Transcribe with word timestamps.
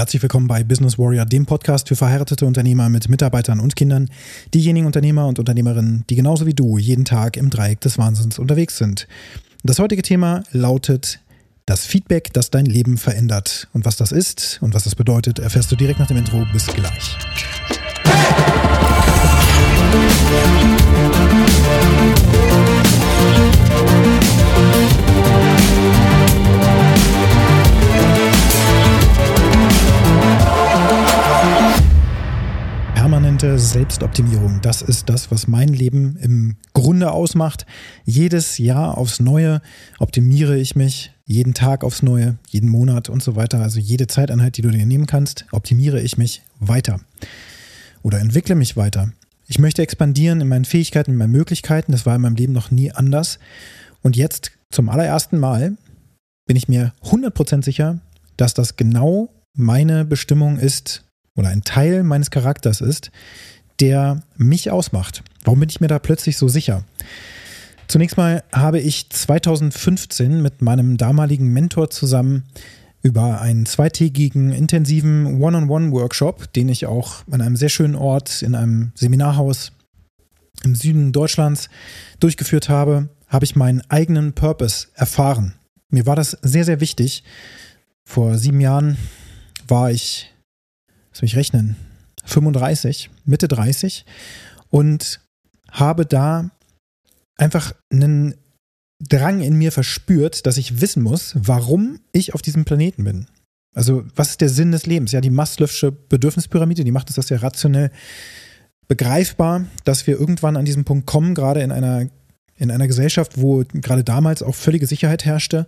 Herzlich 0.00 0.22
willkommen 0.22 0.48
bei 0.48 0.64
Business 0.64 0.98
Warrior, 0.98 1.26
dem 1.26 1.44
Podcast 1.44 1.88
für 1.88 1.94
verheiratete 1.94 2.46
Unternehmer 2.46 2.88
mit 2.88 3.10
Mitarbeitern 3.10 3.60
und 3.60 3.76
Kindern, 3.76 4.08
diejenigen 4.54 4.86
Unternehmer 4.86 5.26
und 5.26 5.38
Unternehmerinnen, 5.38 6.04
die 6.08 6.14
genauso 6.14 6.46
wie 6.46 6.54
du 6.54 6.78
jeden 6.78 7.04
Tag 7.04 7.36
im 7.36 7.50
Dreieck 7.50 7.82
des 7.82 7.98
Wahnsinns 7.98 8.38
unterwegs 8.38 8.78
sind. 8.78 9.06
Das 9.62 9.78
heutige 9.78 10.00
Thema 10.00 10.42
lautet 10.52 11.20
das 11.66 11.84
Feedback, 11.84 12.32
das 12.32 12.48
dein 12.48 12.64
Leben 12.64 12.96
verändert. 12.96 13.68
Und 13.74 13.84
was 13.84 13.96
das 13.96 14.10
ist 14.10 14.58
und 14.62 14.72
was 14.72 14.84
das 14.84 14.94
bedeutet, 14.94 15.38
erfährst 15.38 15.70
du 15.70 15.76
direkt 15.76 15.98
nach 15.98 16.06
dem 16.06 16.16
Intro. 16.16 16.46
Bis 16.50 16.66
gleich. 16.66 17.18
Permanente 33.40 33.58
Selbstoptimierung, 33.58 34.60
das 34.60 34.82
ist 34.82 35.08
das, 35.08 35.30
was 35.30 35.48
mein 35.48 35.68
Leben 35.68 36.18
im 36.20 36.56
Grunde 36.74 37.10
ausmacht. 37.10 37.64
Jedes 38.04 38.58
Jahr 38.58 38.98
aufs 38.98 39.18
Neue 39.18 39.62
optimiere 39.98 40.58
ich 40.58 40.76
mich, 40.76 41.12
jeden 41.24 41.54
Tag 41.54 41.82
aufs 41.82 42.02
Neue, 42.02 42.36
jeden 42.48 42.68
Monat 42.68 43.08
und 43.08 43.22
so 43.22 43.36
weiter. 43.36 43.62
Also 43.62 43.80
jede 43.80 44.08
Zeiteinheit, 44.08 44.58
die 44.58 44.62
du 44.62 44.68
dir 44.68 44.84
nehmen 44.84 45.06
kannst, 45.06 45.46
optimiere 45.52 46.02
ich 46.02 46.18
mich 46.18 46.42
weiter 46.58 47.00
oder 48.02 48.20
entwickle 48.20 48.56
mich 48.56 48.76
weiter. 48.76 49.10
Ich 49.46 49.58
möchte 49.58 49.80
expandieren 49.80 50.42
in 50.42 50.48
meinen 50.48 50.66
Fähigkeiten, 50.66 51.12
in 51.12 51.16
meinen 51.16 51.32
Möglichkeiten. 51.32 51.92
Das 51.92 52.04
war 52.04 52.16
in 52.16 52.20
meinem 52.20 52.36
Leben 52.36 52.52
noch 52.52 52.70
nie 52.70 52.92
anders. 52.92 53.38
Und 54.02 54.16
jetzt 54.16 54.52
zum 54.70 54.90
allerersten 54.90 55.38
Mal 55.38 55.78
bin 56.46 56.58
ich 56.58 56.68
mir 56.68 56.92
100% 57.04 57.64
sicher, 57.64 58.00
dass 58.36 58.52
das 58.52 58.76
genau 58.76 59.30
meine 59.54 60.04
Bestimmung 60.04 60.58
ist 60.58 61.04
oder 61.36 61.48
ein 61.48 61.62
Teil 61.62 62.02
meines 62.02 62.30
Charakters 62.30 62.80
ist, 62.80 63.10
der 63.80 64.22
mich 64.36 64.70
ausmacht. 64.70 65.22
Warum 65.44 65.60
bin 65.60 65.68
ich 65.68 65.80
mir 65.80 65.88
da 65.88 65.98
plötzlich 65.98 66.36
so 66.36 66.48
sicher? 66.48 66.84
Zunächst 67.88 68.16
mal 68.16 68.44
habe 68.52 68.78
ich 68.78 69.10
2015 69.10 70.42
mit 70.42 70.62
meinem 70.62 70.96
damaligen 70.96 71.48
Mentor 71.48 71.90
zusammen 71.90 72.44
über 73.02 73.40
einen 73.40 73.66
zweitägigen 73.66 74.52
intensiven 74.52 75.40
One-on-One-Workshop, 75.42 76.52
den 76.52 76.68
ich 76.68 76.86
auch 76.86 77.22
an 77.30 77.40
einem 77.40 77.56
sehr 77.56 77.70
schönen 77.70 77.94
Ort 77.94 78.42
in 78.42 78.54
einem 78.54 78.92
Seminarhaus 78.94 79.72
im 80.62 80.74
Süden 80.74 81.12
Deutschlands 81.12 81.68
durchgeführt 82.20 82.68
habe, 82.68 83.08
habe 83.26 83.44
ich 83.44 83.56
meinen 83.56 83.82
eigenen 83.88 84.34
Purpose 84.34 84.88
erfahren. 84.94 85.54
Mir 85.88 86.06
war 86.06 86.16
das 86.16 86.36
sehr, 86.42 86.64
sehr 86.64 86.80
wichtig. 86.80 87.24
Vor 88.04 88.36
sieben 88.36 88.60
Jahren 88.60 88.98
war 89.66 89.90
ich, 89.90 90.32
lass 91.10 91.22
mich 91.22 91.36
rechnen, 91.36 91.76
35, 92.24 93.10
Mitte 93.24 93.48
30 93.48 94.04
und 94.70 95.20
habe 95.70 96.06
da 96.06 96.50
einfach 97.36 97.72
einen 97.90 98.34
Drang 99.00 99.40
in 99.40 99.56
mir 99.56 99.72
verspürt, 99.72 100.46
dass 100.46 100.58
ich 100.58 100.80
wissen 100.80 101.02
muss, 101.02 101.34
warum 101.34 102.00
ich 102.12 102.34
auf 102.34 102.42
diesem 102.42 102.64
Planeten 102.64 103.04
bin. 103.04 103.26
Also, 103.74 104.04
was 104.14 104.30
ist 104.30 104.40
der 104.40 104.48
Sinn 104.48 104.72
des 104.72 104.86
Lebens? 104.86 105.12
Ja, 105.12 105.20
die 105.20 105.30
Maslow'sche 105.30 105.90
Bedürfnispyramide, 105.90 106.84
die 106.84 106.92
macht 106.92 107.08
es 107.08 107.16
das 107.16 107.28
ja 107.28 107.38
rationell 107.38 107.90
begreifbar, 108.88 109.64
dass 109.84 110.06
wir 110.06 110.18
irgendwann 110.18 110.56
an 110.56 110.64
diesen 110.64 110.84
Punkt 110.84 111.06
kommen, 111.06 111.34
gerade 111.34 111.62
in 111.62 111.70
einer, 111.70 112.08
in 112.60 112.70
einer 112.70 112.86
Gesellschaft, 112.86 113.40
wo 113.40 113.64
gerade 113.72 114.04
damals 114.04 114.42
auch 114.42 114.54
völlige 114.54 114.86
Sicherheit 114.86 115.24
herrschte 115.24 115.66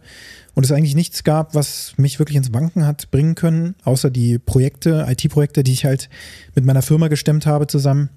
und 0.55 0.65
es 0.65 0.71
eigentlich 0.71 0.95
nichts 0.95 1.25
gab, 1.25 1.55
was 1.55 1.95
mich 1.97 2.19
wirklich 2.19 2.37
ins 2.37 2.53
Wanken 2.53 2.87
hat 2.87 3.11
bringen 3.11 3.35
können, 3.35 3.75
außer 3.83 4.11
die 4.11 4.39
Projekte, 4.39 5.07
IT-Projekte, 5.09 5.65
die 5.65 5.73
ich 5.73 5.87
halt 5.87 6.11
mit 6.55 6.67
meiner 6.67 6.83
Firma 6.83 7.09
gestemmt 7.09 7.47
habe 7.47 7.67
zusammen. 7.67 8.11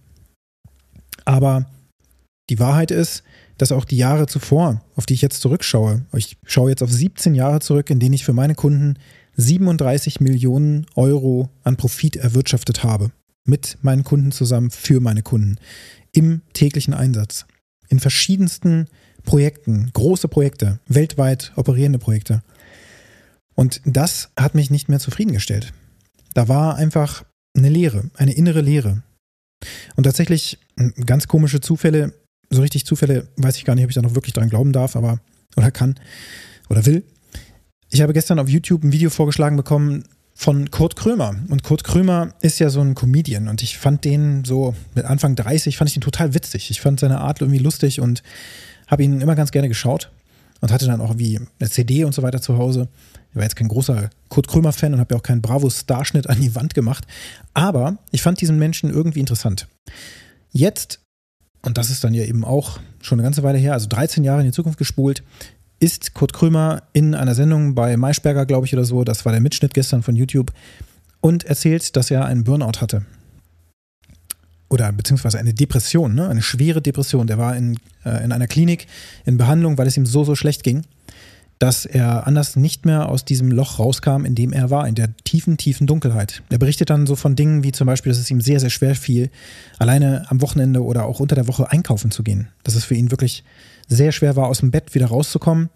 Aber 1.23 1.65
die 2.49 2.59
Wahrheit 2.59 2.91
ist, 2.91 3.23
dass 3.57 3.71
auch 3.71 3.85
die 3.85 3.97
Jahre 3.97 4.27
zuvor, 4.27 4.81
auf 4.97 5.05
die 5.05 5.13
ich 5.13 5.21
jetzt 5.21 5.41
zurückschaue, 5.41 6.05
ich 6.13 6.37
schaue 6.45 6.69
jetzt 6.69 6.83
auf 6.83 6.91
17 6.91 7.33
Jahre 7.33 7.61
zurück, 7.61 7.89
in 7.89 7.99
denen 7.99 8.13
ich 8.13 8.25
für 8.25 8.33
meine 8.33 8.55
Kunden 8.55 8.99
37 9.37 10.19
Millionen 10.19 10.85
Euro 10.95 11.49
an 11.63 11.77
Profit 11.77 12.17
erwirtschaftet 12.17 12.83
habe. 12.83 13.11
Mit 13.45 13.77
meinen 13.81 14.03
Kunden 14.03 14.33
zusammen, 14.33 14.69
für 14.69 14.99
meine 14.99 15.23
Kunden. 15.23 15.57
Im 16.11 16.41
täglichen 16.53 16.93
Einsatz. 16.93 17.45
In 17.89 17.99
verschiedensten 17.99 18.87
Projekten, 19.23 19.89
große 19.93 20.27
Projekte, 20.27 20.79
weltweit 20.87 21.51
operierende 21.55 21.99
Projekte. 21.99 22.43
Und 23.55 23.81
das 23.85 24.29
hat 24.37 24.55
mich 24.55 24.69
nicht 24.69 24.89
mehr 24.89 24.99
zufriedengestellt. 24.99 25.73
Da 26.33 26.47
war 26.47 26.75
einfach 26.75 27.23
eine 27.55 27.69
Leere, 27.69 28.09
eine 28.15 28.33
innere 28.33 28.61
Leere. 28.61 29.03
Und 29.95 30.03
tatsächlich 30.03 30.59
ganz 31.05 31.27
komische 31.27 31.61
Zufälle 31.61 32.13
so 32.49 32.61
richtig 32.61 32.85
Zufälle 32.85 33.27
weiß 33.37 33.57
ich 33.57 33.65
gar 33.65 33.75
nicht, 33.75 33.83
ob 33.83 33.89
ich 33.89 33.95
da 33.95 34.01
noch 34.01 34.15
wirklich 34.15 34.33
dran 34.33 34.49
glauben 34.49 34.71
darf, 34.71 34.95
aber 34.95 35.19
oder 35.55 35.71
kann 35.71 35.99
oder 36.69 36.85
will. 36.85 37.03
Ich 37.91 38.01
habe 38.01 38.13
gestern 38.13 38.39
auf 38.39 38.49
YouTube 38.49 38.83
ein 38.83 38.91
Video 38.91 39.09
vorgeschlagen 39.09 39.57
bekommen 39.57 40.05
von 40.35 40.69
Kurt 40.69 40.95
Krömer. 40.95 41.35
Und 41.47 41.63
Kurt 41.63 41.83
Krömer 41.83 42.33
ist 42.41 42.59
ja 42.59 42.69
so 42.69 42.81
ein 42.81 42.93
Comedian 42.93 43.47
und 43.47 43.63
ich 43.63 43.77
fand 43.77 44.03
den 44.03 44.43
so 44.43 44.75
mit 44.93 45.05
Anfang 45.05 45.35
30, 45.35 45.77
fand 45.77 45.89
ich 45.89 45.97
ihn 45.97 46.01
total 46.01 46.33
witzig. 46.33 46.69
Ich 46.69 46.81
fand 46.81 46.99
seine 46.99 47.19
Art 47.19 47.41
irgendwie 47.41 47.59
lustig 47.59 48.01
und 48.01 48.21
habe 48.87 49.03
ihn 49.03 49.21
immer 49.21 49.35
ganz 49.35 49.51
gerne 49.51 49.69
geschaut 49.69 50.11
und 50.61 50.71
hatte 50.71 50.85
dann 50.85 51.01
auch 51.01 51.17
wie 51.17 51.39
eine 51.59 51.69
CD 51.69 52.03
und 52.03 52.13
so 52.13 52.21
weiter 52.21 52.41
zu 52.41 52.57
Hause. 52.57 52.89
Ich 53.31 53.37
war 53.37 53.43
jetzt 53.43 53.55
kein 53.55 53.69
großer 53.69 54.09
Kurt 54.29 54.47
Krömer-Fan 54.47 54.93
und 54.93 54.99
habe 54.99 55.15
ja 55.15 55.19
auch 55.19 55.23
keinen 55.23 55.41
Bravo-Starschnitt 55.41 56.27
an 56.27 56.39
die 56.41 56.53
Wand 56.53 56.73
gemacht. 56.73 57.07
Aber 57.53 57.97
ich 58.11 58.21
fand 58.21 58.39
diesen 58.41 58.59
Menschen 58.59 58.89
irgendwie 58.89 59.21
interessant. 59.21 59.67
Jetzt 60.51 60.99
und 61.65 61.79
das 61.79 61.89
ist 61.89 62.03
dann 62.03 62.13
ja 62.13 62.23
eben 62.23 62.45
auch 62.45 62.79
schon 63.01 63.19
eine 63.19 63.25
ganze 63.25 63.41
Weile 63.41 63.57
her, 63.57 63.73
also 63.73 63.87
13 63.87 64.23
Jahre 64.23 64.41
in 64.41 64.45
die 64.45 64.53
Zukunft 64.53 64.77
gespult, 64.77 65.23
ist 65.79 66.13
Kurt 66.13 66.33
Krömer 66.33 66.83
in 66.93 67.15
einer 67.15 67.35
Sendung 67.35 67.75
bei 67.75 67.97
Maischberger, 67.97 68.45
glaube 68.45 68.65
ich, 68.65 68.73
oder 68.73 68.85
so, 68.85 69.03
das 69.03 69.25
war 69.25 69.31
der 69.31 69.41
Mitschnitt 69.41 69.73
gestern 69.73 70.03
von 70.03 70.15
YouTube, 70.15 70.51
und 71.21 71.43
erzählt, 71.43 71.95
dass 71.95 72.11
er 72.11 72.25
einen 72.25 72.43
Burnout 72.43 72.81
hatte. 72.81 73.05
Oder 74.69 74.91
beziehungsweise 74.91 75.37
eine 75.39 75.53
Depression, 75.53 76.15
ne? 76.15 76.27
eine 76.27 76.41
schwere 76.41 76.81
Depression. 76.81 77.27
Der 77.27 77.37
war 77.37 77.55
in, 77.55 77.77
äh, 78.03 78.23
in 78.23 78.31
einer 78.31 78.47
Klinik 78.47 78.87
in 79.25 79.37
Behandlung, 79.37 79.77
weil 79.77 79.87
es 79.87 79.97
ihm 79.97 80.05
so, 80.05 80.23
so 80.23 80.35
schlecht 80.35 80.63
ging 80.63 80.83
dass 81.59 81.85
er 81.85 82.27
anders 82.27 82.55
nicht 82.55 82.85
mehr 82.85 83.07
aus 83.09 83.23
diesem 83.23 83.51
Loch 83.51 83.79
rauskam, 83.79 84.25
in 84.25 84.35
dem 84.35 84.51
er 84.51 84.69
war, 84.69 84.87
in 84.87 84.95
der 84.95 85.15
tiefen, 85.23 85.57
tiefen 85.57 85.87
Dunkelheit. 85.87 86.43
Er 86.49 86.57
berichtet 86.57 86.89
dann 86.89 87.07
so 87.07 87.15
von 87.15 87.35
Dingen 87.35 87.63
wie 87.63 87.71
zum 87.71 87.87
Beispiel, 87.87 88.11
dass 88.11 88.19
es 88.19 88.29
ihm 88.29 88.41
sehr, 88.41 88.59
sehr 88.59 88.69
schwer 88.69 88.95
fiel, 88.95 89.29
alleine 89.79 90.25
am 90.29 90.41
Wochenende 90.41 90.83
oder 90.83 91.05
auch 91.05 91.19
unter 91.19 91.35
der 91.35 91.47
Woche 91.47 91.71
einkaufen 91.71 92.11
zu 92.11 92.23
gehen. 92.23 92.49
Dass 92.63 92.75
es 92.75 92.83
für 92.83 92.95
ihn 92.95 93.11
wirklich 93.11 93.43
sehr 93.87 94.11
schwer 94.11 94.35
war, 94.35 94.47
aus 94.47 94.59
dem 94.59 94.71
Bett 94.71 94.93
wieder 94.95 95.07
rauszukommen. 95.07 95.69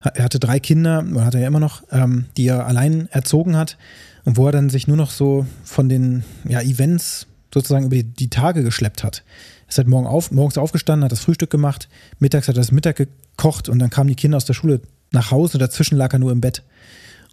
Er 0.00 0.24
hatte 0.24 0.40
drei 0.40 0.58
Kinder, 0.58 1.04
oder 1.12 1.26
hat 1.26 1.34
er 1.34 1.42
ja 1.42 1.46
immer 1.46 1.60
noch, 1.60 1.82
ähm, 1.92 2.26
die 2.36 2.46
er 2.46 2.66
allein 2.66 3.08
erzogen 3.10 3.56
hat 3.56 3.76
und 4.24 4.36
wo 4.36 4.46
er 4.46 4.52
dann 4.52 4.70
sich 4.70 4.88
nur 4.88 4.96
noch 4.96 5.10
so 5.10 5.46
von 5.62 5.88
den 5.88 6.24
ja, 6.48 6.60
Events 6.60 7.26
sozusagen 7.52 7.86
über 7.86 7.96
die, 7.96 8.04
die 8.04 8.30
Tage 8.30 8.64
geschleppt 8.64 9.04
hat. 9.04 9.22
Er 9.66 9.68
ist 9.68 9.78
halt 9.78 9.88
morgen 9.88 10.06
auf, 10.06 10.30
morgens 10.30 10.58
aufgestanden, 10.58 11.04
hat 11.04 11.12
das 11.12 11.20
Frühstück 11.20 11.50
gemacht, 11.50 11.88
mittags 12.18 12.48
hat 12.48 12.56
er 12.56 12.62
das 12.62 12.72
Mittag 12.72 12.96
gekocht 12.96 13.68
und 13.68 13.78
dann 13.78 13.90
kamen 13.90 14.08
die 14.08 14.16
Kinder 14.16 14.36
aus 14.38 14.44
der 14.44 14.54
Schule 14.54 14.80
nach 15.12 15.30
Hause. 15.30 15.58
Dazwischen 15.58 15.96
lag 15.96 16.12
er 16.12 16.18
nur 16.18 16.32
im 16.32 16.40
Bett. 16.40 16.62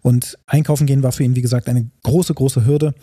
Und 0.02 0.38
einkaufen 0.46 0.88
gehen 0.88 1.04
war 1.04 1.12
für 1.12 1.24
ihn, 1.24 1.36
wie 1.36 1.42
gesagt, 1.42 1.68
eine 1.68 1.90
große, 2.04 2.34
große 2.34 2.66
Hürde. 2.66 2.94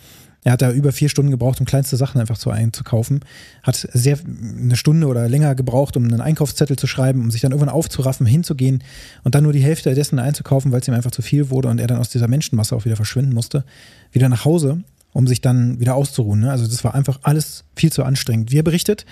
Er 0.43 0.53
hat 0.53 0.61
da 0.61 0.71
über 0.71 0.91
vier 0.91 1.09
Stunden 1.09 1.31
gebraucht, 1.31 1.59
um 1.59 1.65
kleinste 1.65 1.97
Sachen 1.97 2.21
einfach 2.21 2.37
zu 2.37 2.49
einzukaufen. 2.49 3.19
Hat 3.63 3.87
sehr 3.91 4.17
eine 4.25 4.75
Stunde 4.75 5.07
oder 5.07 5.27
länger 5.27 5.55
gebraucht, 5.55 5.97
um 5.97 6.05
einen 6.05 6.21
Einkaufszettel 6.21 6.77
zu 6.77 6.87
schreiben, 6.87 7.21
um 7.21 7.31
sich 7.31 7.41
dann 7.41 7.51
irgendwann 7.51 7.73
aufzuraffen, 7.73 8.25
hinzugehen 8.25 8.83
und 9.23 9.35
dann 9.35 9.43
nur 9.43 9.53
die 9.53 9.61
Hälfte 9.61 9.93
dessen 9.93 10.19
einzukaufen, 10.19 10.71
weil 10.71 10.81
es 10.81 10.87
ihm 10.87 10.93
einfach 10.93 11.11
zu 11.11 11.21
viel 11.21 11.49
wurde 11.49 11.67
und 11.67 11.79
er 11.79 11.87
dann 11.87 11.97
aus 11.97 12.09
dieser 12.09 12.27
Menschenmasse 12.27 12.75
auch 12.75 12.85
wieder 12.85 12.95
verschwinden 12.95 13.33
musste. 13.33 13.65
Wieder 14.11 14.29
nach 14.29 14.45
Hause, 14.45 14.83
um 15.11 15.27
sich 15.27 15.41
dann 15.41 15.79
wieder 15.79 15.95
auszuruhen. 15.95 16.41
Ne? 16.41 16.51
Also 16.51 16.65
das 16.65 16.83
war 16.83 16.95
einfach 16.95 17.19
alles 17.23 17.65
viel 17.75 17.91
zu 17.91 18.03
anstrengend. 18.03 18.51
Wie 18.51 18.59
er 18.59 18.63
berichtet, 18.63 19.05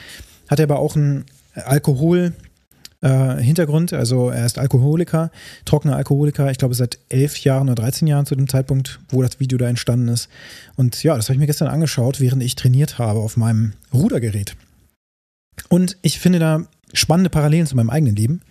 hat 0.48 0.60
er 0.60 0.64
aber 0.64 0.80
auch 0.80 0.96
ein 0.96 1.26
Alkohol, 1.54 2.34
äh, 3.06 3.42
Hintergrund. 3.42 3.94
Also 3.94 4.30
er 4.30 4.46
ist 4.46 4.58
Alkoholiker, 4.58 5.32
trockener 5.64 5.96
Alkoholiker, 5.96 6.50
ich 6.50 6.58
glaube 6.58 6.74
seit 6.74 6.98
elf 7.10 7.38
Jahren 7.38 7.70
oder 7.70 7.84
13 7.84 8.08
Jahren 8.08 8.26
zu 8.26 8.36
dem 8.36 8.50
Zeitpunkt, 8.50 9.00
wo 9.10 9.22
das 9.22 9.40
Video 9.40 9.58
da 9.58 9.68
entstanden 9.68 10.08
ist. 10.08 10.28
Und 10.76 11.04
ja, 11.04 11.16
das 11.16 11.26
habe 11.26 11.36
ich 11.36 11.40
mir 11.40 11.46
gestern 11.46 11.68
angeschaut, 11.68 12.20
während 12.20 12.42
ich 12.42 12.56
trainiert 12.56 12.98
habe 12.98 13.20
auf 13.20 13.38
meinem 13.38 13.74
Rudergerät. 13.94 14.56
Und 15.70 15.98
ich 16.02 16.20
finde 16.20 16.40
da 16.40 16.64
spannende 16.94 17.30
Parallelen 17.30 17.68
zu 17.68 17.76
meinem 17.76 17.92
eigenen 17.92 18.16
Leben. 18.16 18.42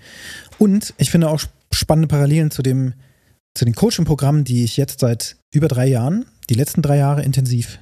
Und 0.58 0.94
ich 0.98 1.10
finde 1.10 1.30
auch 1.30 1.42
spannende 1.72 2.08
Parallelen 2.08 2.50
zu 2.50 2.62
dem, 2.62 2.94
zu 3.54 3.64
den 3.64 3.74
Coaching-Programmen, 3.74 4.44
die 4.44 4.62
ich 4.62 4.76
jetzt 4.76 5.00
seit 5.00 5.36
über 5.52 5.66
drei 5.68 5.86
Jahren, 5.86 6.26
die 6.48 6.54
letzten 6.54 6.82
drei 6.82 6.98
Jahre 6.98 7.22
intensiv 7.22 7.80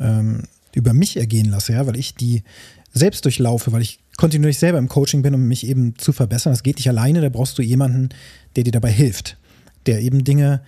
ähm, 0.00 0.44
über 0.72 0.92
mich 0.92 1.16
ergehen 1.16 1.50
lasse, 1.50 1.72
ja, 1.72 1.86
weil 1.86 1.96
ich 1.96 2.14
die 2.14 2.44
selbst 2.92 3.24
durchlaufe, 3.24 3.72
weil 3.72 3.82
ich 3.82 4.00
kontinuierlich 4.20 4.58
selber 4.58 4.76
im 4.76 4.90
Coaching 4.90 5.22
bin, 5.22 5.34
um 5.34 5.48
mich 5.48 5.66
eben 5.66 5.96
zu 5.96 6.12
verbessern. 6.12 6.52
Das 6.52 6.62
geht 6.62 6.76
nicht 6.76 6.90
alleine, 6.90 7.22
da 7.22 7.30
brauchst 7.30 7.56
du 7.56 7.62
jemanden, 7.62 8.10
der 8.54 8.64
dir 8.64 8.70
dabei 8.70 8.92
hilft, 8.92 9.38
der 9.86 10.02
eben 10.02 10.24
Dinge 10.24 10.60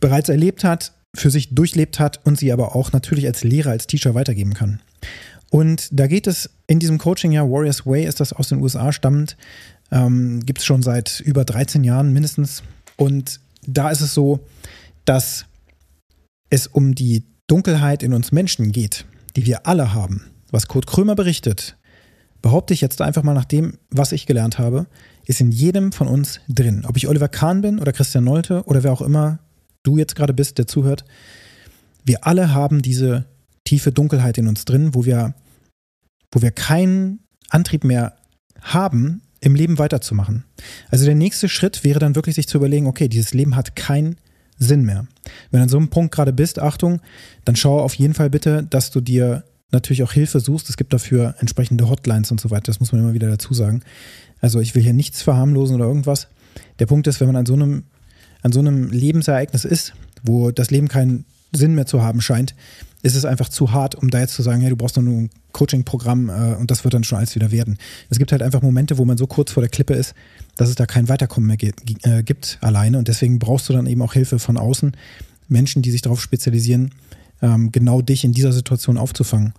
bereits 0.00 0.28
erlebt 0.28 0.64
hat, 0.64 0.92
für 1.14 1.30
sich 1.30 1.54
durchlebt 1.54 2.00
hat 2.00 2.18
und 2.26 2.36
sie 2.36 2.52
aber 2.52 2.74
auch 2.74 2.90
natürlich 2.90 3.26
als 3.28 3.44
Lehrer, 3.44 3.70
als 3.70 3.86
Teacher 3.86 4.16
weitergeben 4.16 4.54
kann. 4.54 4.80
Und 5.50 5.88
da 5.92 6.08
geht 6.08 6.26
es 6.26 6.50
in 6.66 6.80
diesem 6.80 6.98
Coaching, 6.98 7.30
ja, 7.30 7.48
Warriors 7.48 7.86
Way 7.86 8.06
ist 8.06 8.18
das 8.18 8.32
aus 8.32 8.48
den 8.48 8.60
USA 8.60 8.90
stammend, 8.90 9.36
ähm, 9.92 10.40
gibt 10.44 10.58
es 10.58 10.64
schon 10.64 10.82
seit 10.82 11.20
über 11.20 11.44
13 11.44 11.84
Jahren 11.84 12.12
mindestens. 12.12 12.64
Und 12.96 13.38
da 13.68 13.90
ist 13.90 14.00
es 14.00 14.14
so, 14.14 14.40
dass 15.04 15.46
es 16.50 16.66
um 16.66 16.96
die 16.96 17.22
Dunkelheit 17.46 18.02
in 18.02 18.14
uns 18.14 18.32
Menschen 18.32 18.72
geht, 18.72 19.04
die 19.36 19.46
wir 19.46 19.68
alle 19.68 19.94
haben. 19.94 20.24
Was 20.50 20.66
Kurt 20.66 20.88
Krömer 20.88 21.14
berichtet, 21.14 21.76
behaupte 22.42 22.74
ich 22.74 22.80
jetzt 22.80 23.00
einfach 23.00 23.22
mal 23.22 23.34
nach 23.34 23.44
dem, 23.44 23.78
was 23.90 24.12
ich 24.12 24.26
gelernt 24.26 24.58
habe, 24.58 24.86
ist 25.26 25.40
in 25.40 25.50
jedem 25.50 25.92
von 25.92 26.08
uns 26.08 26.40
drin. 26.48 26.84
Ob 26.86 26.96
ich 26.96 27.08
Oliver 27.08 27.28
Kahn 27.28 27.60
bin 27.60 27.78
oder 27.78 27.92
Christian 27.92 28.24
Nolte 28.24 28.64
oder 28.64 28.82
wer 28.82 28.92
auch 28.92 29.02
immer 29.02 29.38
du 29.82 29.96
jetzt 29.96 30.16
gerade 30.16 30.34
bist, 30.34 30.58
der 30.58 30.66
zuhört. 30.66 31.04
Wir 32.04 32.26
alle 32.26 32.52
haben 32.52 32.82
diese 32.82 33.26
tiefe 33.64 33.92
Dunkelheit 33.92 34.38
in 34.38 34.48
uns 34.48 34.64
drin, 34.64 34.94
wo 34.94 35.04
wir, 35.04 35.34
wo 36.32 36.42
wir 36.42 36.50
keinen 36.50 37.20
Antrieb 37.48 37.84
mehr 37.84 38.16
haben, 38.60 39.22
im 39.40 39.54
Leben 39.54 39.78
weiterzumachen. 39.78 40.44
Also 40.90 41.06
der 41.06 41.14
nächste 41.14 41.48
Schritt 41.48 41.82
wäre 41.82 41.98
dann 41.98 42.14
wirklich 42.14 42.34
sich 42.34 42.48
zu 42.48 42.58
überlegen, 42.58 42.86
okay, 42.86 43.08
dieses 43.08 43.32
Leben 43.32 43.56
hat 43.56 43.74
keinen 43.74 44.16
Sinn 44.58 44.82
mehr. 44.84 45.06
Wenn 45.50 45.60
du 45.60 45.62
an 45.62 45.68
so 45.70 45.78
einem 45.78 45.88
Punkt 45.88 46.14
gerade 46.14 46.32
bist, 46.32 46.58
Achtung, 46.58 47.00
dann 47.44 47.56
schau 47.56 47.80
auf 47.80 47.94
jeden 47.94 48.14
Fall 48.14 48.28
bitte, 48.28 48.62
dass 48.62 48.90
du 48.90 49.00
dir 49.00 49.44
natürlich 49.72 50.02
auch 50.02 50.12
Hilfe 50.12 50.40
suchst. 50.40 50.68
Es 50.68 50.76
gibt 50.76 50.92
dafür 50.92 51.34
entsprechende 51.38 51.88
Hotlines 51.88 52.30
und 52.30 52.40
so 52.40 52.50
weiter. 52.50 52.64
Das 52.66 52.80
muss 52.80 52.92
man 52.92 53.00
immer 53.02 53.14
wieder 53.14 53.28
dazu 53.28 53.54
sagen. 53.54 53.82
Also 54.40 54.60
ich 54.60 54.74
will 54.74 54.82
hier 54.82 54.92
nichts 54.92 55.22
verharmlosen 55.22 55.76
oder 55.76 55.86
irgendwas. 55.86 56.28
Der 56.78 56.86
Punkt 56.86 57.06
ist, 57.06 57.20
wenn 57.20 57.28
man 57.28 57.36
an 57.36 57.46
so 57.46 57.54
einem, 57.54 57.84
an 58.42 58.52
so 58.52 58.60
einem 58.60 58.90
Lebensereignis 58.90 59.64
ist, 59.64 59.94
wo 60.22 60.50
das 60.50 60.70
Leben 60.70 60.88
keinen 60.88 61.24
Sinn 61.52 61.74
mehr 61.74 61.86
zu 61.86 62.02
haben 62.02 62.20
scheint, 62.20 62.54
ist 63.02 63.16
es 63.16 63.24
einfach 63.24 63.48
zu 63.48 63.72
hart, 63.72 63.94
um 63.94 64.10
da 64.10 64.20
jetzt 64.20 64.34
zu 64.34 64.42
sagen, 64.42 64.60
hey, 64.60 64.70
du 64.70 64.76
brauchst 64.76 64.96
nur 64.96 65.22
ein 65.22 65.30
Coaching-Programm 65.52 66.28
äh, 66.28 66.54
und 66.56 66.70
das 66.70 66.84
wird 66.84 66.94
dann 66.94 67.04
schon 67.04 67.18
alles 67.18 67.34
wieder 67.34 67.50
werden. 67.50 67.78
Es 68.10 68.18
gibt 68.18 68.30
halt 68.32 68.42
einfach 68.42 68.62
Momente, 68.62 68.98
wo 68.98 69.04
man 69.04 69.16
so 69.16 69.26
kurz 69.26 69.52
vor 69.52 69.62
der 69.62 69.70
Klippe 69.70 69.94
ist, 69.94 70.14
dass 70.56 70.68
es 70.68 70.74
da 70.74 70.86
kein 70.86 71.08
Weiterkommen 71.08 71.46
mehr 71.46 71.58
äh, 72.02 72.22
gibt 72.22 72.58
alleine 72.60 72.98
und 72.98 73.08
deswegen 73.08 73.38
brauchst 73.38 73.68
du 73.68 73.72
dann 73.72 73.86
eben 73.86 74.02
auch 74.02 74.12
Hilfe 74.12 74.38
von 74.38 74.58
außen, 74.58 74.92
Menschen, 75.48 75.82
die 75.82 75.90
sich 75.90 76.02
darauf 76.02 76.20
spezialisieren, 76.20 76.92
ähm, 77.42 77.72
genau 77.72 78.02
dich 78.02 78.24
in 78.24 78.32
dieser 78.32 78.52
Situation 78.52 78.98
aufzufangen. 78.98 79.52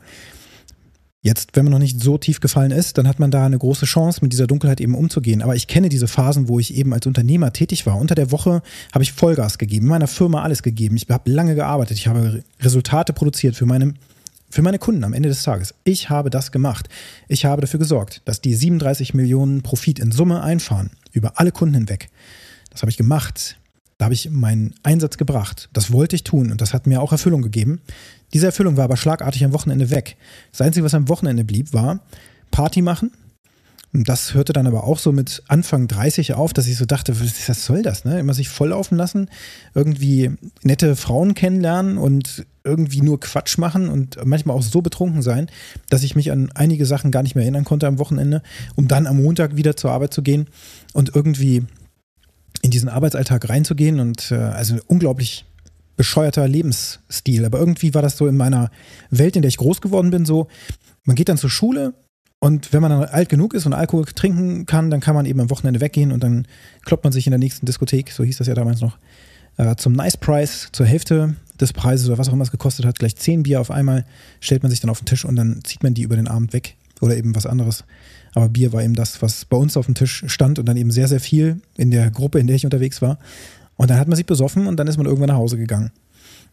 Jetzt, 1.24 1.52
wenn 1.54 1.66
man 1.66 1.74
noch 1.74 1.80
nicht 1.80 2.02
so 2.02 2.18
tief 2.18 2.40
gefallen 2.40 2.72
ist, 2.72 2.98
dann 2.98 3.08
hat 3.08 3.20
man 3.20 3.30
da 3.30 3.46
eine 3.46 3.60
große 3.60 3.86
Chance, 3.86 4.22
mit 4.24 4.34
dieser 4.34 4.48
Dunkelheit 4.48 4.82
eben 4.82 4.96
umzugehen. 4.96 5.44
Aber 5.44 5.56
ich 5.56 5.68
kenne 5.68 5.88
diese 5.88 6.08
Phasen, 6.08 6.48
wo 6.48 6.58
ich 6.58 6.74
eben 6.74 6.94
als 6.94 7.06
Unternehmer 7.06 7.54
tätig 7.54 7.86
war. 7.86 8.00
Unter 8.00 8.16
der 8.16 8.32
Woche 8.32 8.64
habe 8.92 9.04
ich 9.04 9.14
Vollgas 9.14 9.60
gegeben, 9.60 9.86
in 9.86 9.90
meiner 9.92 10.08
Firma 10.08 10.42
alles 10.42 10.64
gegeben. 10.64 10.96
Ich 10.96 11.08
habe 11.10 11.30
lange 11.30 11.54
gearbeitet. 11.54 11.98
Ich 11.98 12.08
habe 12.08 12.44
Resultate 12.60 13.14
produziert 13.14 13.56
für 13.56 13.68
meine, 13.68 13.94
für 14.50 14.64
meine 14.64 14.80
Kunden 14.80 15.04
am 15.04 15.14
Ende 15.14 15.30
des 15.30 15.44
Tages. 15.44 15.76
Ich 15.84 16.10
habe 16.10 16.32
das 16.32 16.52
gemacht. 16.52 16.90
Ich 17.28 17.46
habe 17.46 17.62
dafür 17.62 17.80
gesorgt, 17.80 18.24
dass 18.26 18.42
die 18.42 18.56
37 18.56 19.14
Millionen 19.14 19.62
Profit 19.62 20.00
in 20.00 20.12
Summe 20.12 20.42
einfahren, 20.42 20.90
über 21.12 21.40
alle 21.40 21.52
Kunden 21.52 21.76
hinweg. 21.76 22.10
Das 22.72 22.82
habe 22.82 22.90
ich 22.90 22.98
gemacht. 22.98 23.58
Da 24.02 24.06
habe 24.06 24.16
ich 24.16 24.32
meinen 24.32 24.74
Einsatz 24.82 25.18
gebracht. 25.18 25.70
Das 25.74 25.92
wollte 25.92 26.16
ich 26.16 26.24
tun 26.24 26.52
und 26.52 26.60
das 26.60 26.74
hat 26.74 26.88
mir 26.88 27.04
auch 27.04 27.12
Erfüllung 27.12 27.44
gegeben. 27.44 27.82
Diese 28.34 28.48
Erfüllung 28.48 28.76
war 28.76 28.86
aber 28.86 28.98
schlagartig 28.98 29.46
am 29.46 29.54
Wochenende 29.54 29.92
weg. 29.92 30.18
Das 30.50 30.62
Einzige, 30.62 30.84
was 30.84 30.96
am 30.96 31.08
Wochenende 31.08 31.44
blieb, 31.44 31.72
war 31.72 32.00
Party 32.50 32.82
machen. 32.82 33.12
Und 33.94 34.10
das 34.10 34.34
hörte 34.34 34.54
dann 34.54 34.66
aber 34.66 34.86
auch 34.86 34.98
so 34.98 35.12
mit 35.12 35.44
Anfang 35.50 35.88
30 35.88 36.34
auf, 36.34 36.52
dass 36.52 36.66
ich 36.66 36.78
so 36.78 36.86
dachte, 36.86 37.16
was 37.22 37.64
soll 37.64 37.84
das, 37.84 38.04
ne? 38.04 38.20
Immer 38.20 38.34
sich 38.34 38.50
volllaufen 38.50 38.98
lassen, 38.98 39.30
irgendwie 39.76 40.32
nette 40.64 40.96
Frauen 40.96 41.36
kennenlernen 41.36 42.00
und 42.00 42.48
irgendwie 42.64 43.02
nur 43.02 43.20
Quatsch 43.20 43.60
machen 43.60 43.88
und 43.88 44.18
manchmal 44.26 44.58
auch 44.58 44.64
so 44.64 44.82
betrunken 44.82 45.22
sein, 45.22 45.46
dass 45.90 46.02
ich 46.02 46.16
mich 46.16 46.32
an 46.32 46.50
einige 46.56 46.88
Sachen 46.88 47.12
gar 47.12 47.22
nicht 47.22 47.36
mehr 47.36 47.44
erinnern 47.44 47.66
konnte 47.66 47.86
am 47.86 48.00
Wochenende, 48.00 48.42
um 48.76 48.88
dann 48.88 49.06
am 49.06 49.22
Montag 49.22 49.58
wieder 49.58 49.76
zur 49.78 49.92
Arbeit 49.92 50.12
zu 50.12 50.24
gehen 50.24 50.48
und 50.94 51.14
irgendwie 51.14 51.68
in 52.62 52.72
diesen 52.72 52.90
Arbeitsalltag 52.90 53.50
reinzugehen 53.50 54.00
und 54.00 54.32
äh, 54.32 54.36
also 54.36 54.78
unglaublich 54.88 55.46
bescheuerter 55.98 56.48
Lebensstil. 56.48 57.46
Aber 57.46 57.60
irgendwie 57.60 57.94
war 57.94 58.02
das 58.02 58.18
so 58.18 58.28
in 58.28 58.38
meiner 58.38 58.72
Welt, 59.10 59.36
in 59.36 59.42
der 59.42 59.50
ich 59.50 59.58
groß 59.58 59.82
geworden 59.82 60.12
bin, 60.12 60.26
so, 60.26 60.48
man 61.04 61.16
geht 61.16 61.30
dann 61.30 61.38
zur 61.38 61.50
Schule 61.50 61.94
und 62.40 62.74
wenn 62.74 62.82
man 62.82 62.92
dann 62.92 63.04
alt 63.04 63.30
genug 63.30 63.54
ist 63.54 63.66
und 63.66 63.74
Alkohol 63.74 64.06
trinken 64.06 64.66
kann, 64.66 64.90
dann 64.90 65.00
kann 65.00 65.14
man 65.16 65.26
eben 65.26 65.40
am 65.40 65.50
Wochenende 65.50 65.80
weggehen 65.80 66.12
und 66.12 66.24
dann 66.24 66.48
kloppt 66.86 67.04
man 67.04 67.14
sich 67.14 67.28
in 67.28 67.32
der 67.32 67.40
nächsten 67.40 67.66
Diskothek, 67.66 68.12
so 68.12 68.24
hieß 68.24 68.38
das 68.38 68.48
ja 68.48 68.56
damals 68.56 68.82
noch, 68.82 68.98
äh, 69.58 69.76
zum 69.76 69.94
Nice 69.94 70.18
Price, 70.18 70.70
zur 70.72 70.86
Hälfte 70.86 71.36
des 71.60 71.74
Preises 71.74 72.08
oder 72.08 72.18
was 72.18 72.30
auch 72.30 72.34
immer 72.34 72.44
es 72.44 72.52
gekostet 72.52 72.86
hat, 72.86 72.98
gleich 72.98 73.16
zehn 73.16 73.44
Bier 73.44 73.62
auf 73.62 73.70
einmal, 73.70 74.06
stellt 74.40 74.64
man 74.64 74.72
sich 74.72 74.80
dann 74.80 74.90
auf 74.90 75.00
den 75.00 75.06
Tisch 75.06 75.26
und 75.26 75.36
dann 75.36 75.64
zieht 75.64 75.84
man 75.84 75.94
die 75.94 76.02
über 76.02 76.16
den 76.16 76.28
Abend 76.28 76.54
weg 76.54 76.78
oder 77.00 77.16
eben 77.16 77.36
was 77.36 77.46
anderes. 77.46 77.84
Aber 78.34 78.50
Bier 78.50 78.72
war 78.74 78.84
eben 78.84 78.96
das, 78.96 79.22
was 79.22 79.46
bei 79.46 79.58
uns 79.58 79.78
auf 79.78 79.86
dem 79.86 79.96
Tisch 79.96 80.24
stand 80.28 80.60
und 80.60 80.66
dann 80.66 80.78
eben 80.78 80.92
sehr, 80.92 81.08
sehr 81.08 81.20
viel 81.20 81.62
in 81.78 81.92
der 81.92 82.10
Gruppe, 82.12 82.40
in 82.40 82.48
der 82.48 82.56
ich 82.56 82.66
unterwegs 82.66 83.02
war. 83.02 83.20
Und 83.76 83.90
dann 83.90 83.98
hat 83.98 84.08
man 84.08 84.16
sich 84.16 84.26
besoffen 84.26 84.68
und 84.68 84.78
dann 84.78 84.88
ist 84.88 84.98
man 84.98 85.06
irgendwann 85.06 85.30
nach 85.30 85.36
Hause 85.36 85.58
gegangen. 85.58 85.92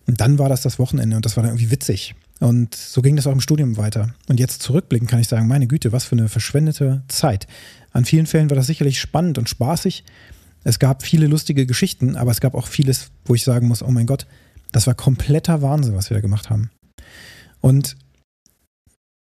Und 0.07 0.21
dann 0.21 0.39
war 0.39 0.49
das 0.49 0.63
das 0.63 0.79
Wochenende 0.79 1.17
und 1.17 1.25
das 1.25 1.37
war 1.37 1.43
dann 1.43 1.53
irgendwie 1.53 1.71
witzig. 1.71 2.15
Und 2.41 2.75
so 2.75 3.03
ging 3.03 3.17
das 3.17 3.27
auch 3.27 3.33
im 3.33 3.41
Studium 3.41 3.77
weiter. 3.77 4.15
Und 4.29 4.41
jetzt 4.41 4.63
zurückblicken 4.63 5.07
kann 5.07 5.21
ich 5.21 5.29
sagen, 5.29 5.47
meine 5.47 5.67
Güte, 5.67 5.93
was 5.93 6.05
für 6.05 6.17
eine 6.17 6.29
verschwendete 6.29 7.03
Zeit. 7.09 7.47
An 7.93 8.05
vielen 8.05 8.27
Fällen 8.27 8.49
war 8.49 8.57
das 8.57 8.67
sicherlich 8.67 9.01
spannend 9.01 9.39
und 9.39 9.49
spaßig. 9.49 10.05
Es 10.65 10.79
gab 10.79 11.03
viele 11.03 11.27
lustige 11.27 11.67
Geschichten, 11.67 12.17
aber 12.17 12.31
es 12.31 12.41
gab 12.41 12.55
auch 12.55 12.67
vieles, 12.67 13.11
wo 13.25 13.35
ich 13.35 13.45
sagen 13.45 13.69
muss, 13.69 13.83
oh 13.83 13.91
mein 13.91 14.07
Gott, 14.07 14.27
das 14.73 14.87
war 14.87 14.95
kompletter 14.95 15.63
Wahnsinn, 15.63 15.95
was 15.95 16.11
wir 16.11 16.17
da 16.17 16.21
gemacht 16.21 16.51
haben. 16.51 16.71
Und 17.61 17.97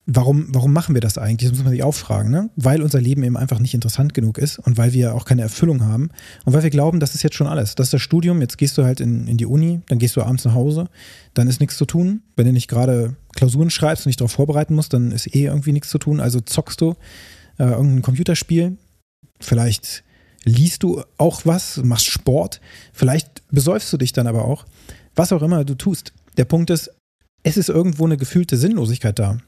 Warum, 0.09 0.47
warum 0.51 0.73
machen 0.73 0.95
wir 0.95 1.01
das 1.01 1.19
eigentlich? 1.19 1.51
Das 1.51 1.59
muss 1.59 1.65
man 1.65 1.73
sich 1.73 1.83
auch 1.83 1.95
fragen, 1.95 2.31
ne? 2.31 2.49
Weil 2.55 2.81
unser 2.81 3.01
Leben 3.01 3.25
eben 3.25 3.37
einfach 3.37 3.59
nicht 3.59 3.75
interessant 3.75 4.15
genug 4.15 4.39
ist 4.39 4.61
und 4.61 4.79
weil 4.79 4.93
wir 4.93 5.17
auch 5.17 5.25
keine 5.25 5.43
Erfüllung 5.43 5.83
haben 5.85 6.11
und 6.45 6.53
weil 6.53 6.63
wir 6.63 6.71
glauben, 6.71 7.01
das 7.01 7.17
ist 7.17 7.25
jetzt 7.25 7.35
schon 7.35 7.49
alles. 7.49 7.75
Das 7.75 7.89
ist 7.89 7.95
das 7.95 8.03
Studium, 8.03 8.41
jetzt 8.41 8.57
gehst 8.57 8.79
du 8.79 8.85
halt 8.85 9.01
in, 9.01 9.27
in 9.27 9.37
die 9.37 9.47
Uni, 9.47 9.81
dann 9.89 9.99
gehst 9.99 10.15
du 10.15 10.23
abends 10.23 10.45
nach 10.45 10.55
Hause, 10.55 10.89
dann 11.35 11.49
ist 11.49 11.59
nichts 11.59 11.77
zu 11.77 11.87
tun. 11.87 12.23
Wenn 12.37 12.47
du 12.47 12.53
nicht 12.53 12.69
gerade 12.69 13.17
Klausuren 13.35 13.69
schreibst 13.69 14.07
und 14.07 14.11
dich 14.11 14.17
darauf 14.17 14.31
vorbereiten 14.31 14.77
musst, 14.77 14.93
dann 14.93 15.11
ist 15.11 15.35
eh 15.35 15.47
irgendwie 15.47 15.73
nichts 15.73 15.89
zu 15.89 15.99
tun. 15.99 16.21
Also 16.21 16.41
zockst 16.41 16.81
du 16.81 16.95
äh, 17.59 17.65
irgendein 17.65 18.03
Computerspiel, 18.03 18.77
vielleicht 19.41 20.05
liest 20.45 20.85
du 20.85 21.03
auch 21.19 21.43
was, 21.45 21.79
machst 21.79 22.07
Sport, 22.07 22.61
vielleicht 22.93 23.43
besäufst 23.51 23.93
du 23.93 23.97
dich 23.97 24.13
dann 24.13 24.29
aber 24.29 24.45
auch. 24.45 24.67
Was 25.17 25.33
auch 25.33 25.43
immer 25.43 25.65
du 25.65 25.75
tust. 25.75 26.13
Der 26.37 26.45
Punkt 26.45 26.71
ist, 26.71 26.93
es 27.47 27.57
ist 27.57 27.69
irgendwo 27.69 28.05
eine 28.05 28.17
gefühlte 28.17 28.57
Sinnlosigkeit 28.57 29.21
da. 29.21 29.39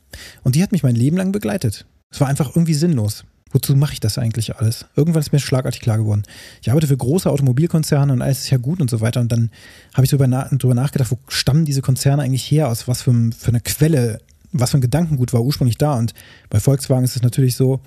Und 0.44 0.54
die 0.54 0.62
hat 0.62 0.70
mich 0.70 0.84
mein 0.84 0.94
Leben 0.94 1.16
lang 1.16 1.32
begleitet. 1.32 1.84
Es 2.12 2.20
war 2.20 2.28
einfach 2.28 2.54
irgendwie 2.54 2.74
sinnlos. 2.74 3.24
Wozu 3.50 3.74
mache 3.74 3.94
ich 3.94 3.98
das 3.98 4.18
eigentlich 4.18 4.54
alles? 4.54 4.86
Irgendwann 4.94 5.20
ist 5.20 5.32
mir 5.32 5.40
schlagartig 5.40 5.80
klar 5.80 5.98
geworden. 5.98 6.22
Ich 6.62 6.70
arbeite 6.70 6.86
für 6.86 6.96
große 6.96 7.28
Automobilkonzerne 7.28 8.12
und 8.12 8.22
alles 8.22 8.44
ist 8.44 8.50
ja 8.50 8.58
gut 8.58 8.80
und 8.80 8.88
so 8.88 9.00
weiter. 9.00 9.20
Und 9.20 9.32
dann 9.32 9.50
habe 9.94 10.04
ich 10.04 10.10
darüber, 10.10 10.28
na 10.28 10.48
darüber 10.52 10.76
nachgedacht, 10.76 11.10
wo 11.10 11.18
stammen 11.26 11.64
diese 11.64 11.82
Konzerne 11.82 12.22
eigentlich 12.22 12.48
her? 12.48 12.68
Aus 12.68 12.86
was 12.86 13.02
für, 13.02 13.12
für 13.36 13.48
eine 13.48 13.60
Quelle, 13.60 14.20
was 14.52 14.70
für 14.70 14.78
ein 14.78 14.82
Gedankengut 14.82 15.32
war 15.32 15.42
ursprünglich 15.42 15.78
da? 15.78 15.94
Und 15.94 16.14
bei 16.50 16.60
Volkswagen 16.60 17.04
ist 17.04 17.16
es 17.16 17.22
natürlich 17.22 17.56
so, 17.56 17.80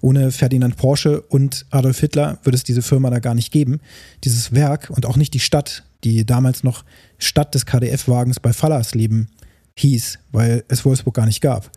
ohne 0.00 0.30
Ferdinand 0.30 0.76
Porsche 0.76 1.22
und 1.22 1.66
Adolf 1.70 1.98
Hitler 1.98 2.38
würde 2.44 2.54
es 2.54 2.62
diese 2.62 2.82
Firma 2.82 3.10
da 3.10 3.18
gar 3.18 3.34
nicht 3.34 3.50
geben. 3.50 3.80
Dieses 4.22 4.52
Werk 4.52 4.90
und 4.90 5.06
auch 5.06 5.16
nicht 5.16 5.34
die 5.34 5.40
Stadt, 5.40 5.82
die 6.04 6.24
damals 6.24 6.62
noch 6.62 6.84
Stadt 7.18 7.52
des 7.56 7.66
KDF-Wagens 7.66 8.38
bei 8.38 8.52
Fallersleben 8.52 9.28
hieß, 9.76 10.18
weil 10.32 10.64
es 10.68 10.84
Wolfsburg 10.84 11.14
gar 11.14 11.26
nicht 11.26 11.40
gab. 11.40 11.70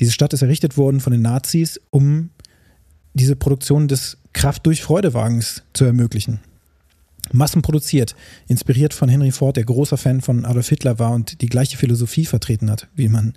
Diese 0.00 0.12
Stadt 0.12 0.32
ist 0.32 0.42
errichtet 0.42 0.76
worden 0.76 1.00
von 1.00 1.12
den 1.12 1.22
Nazis, 1.22 1.80
um 1.90 2.30
diese 3.14 3.36
Produktion 3.36 3.88
des 3.88 4.16
Kraft 4.32 4.64
durch 4.66 4.82
Freudewagens 4.82 5.62
zu 5.72 5.84
ermöglichen. 5.84 6.40
Massenproduziert, 7.32 8.14
inspiriert 8.46 8.94
von 8.94 9.08
Henry 9.08 9.32
Ford, 9.32 9.56
der 9.56 9.64
großer 9.64 9.96
Fan 9.96 10.20
von 10.20 10.44
Adolf 10.44 10.68
Hitler 10.68 10.98
war 10.98 11.12
und 11.12 11.42
die 11.42 11.48
gleiche 11.48 11.76
Philosophie 11.76 12.24
vertreten 12.24 12.70
hat, 12.70 12.86
wie 12.94 13.08
man 13.08 13.34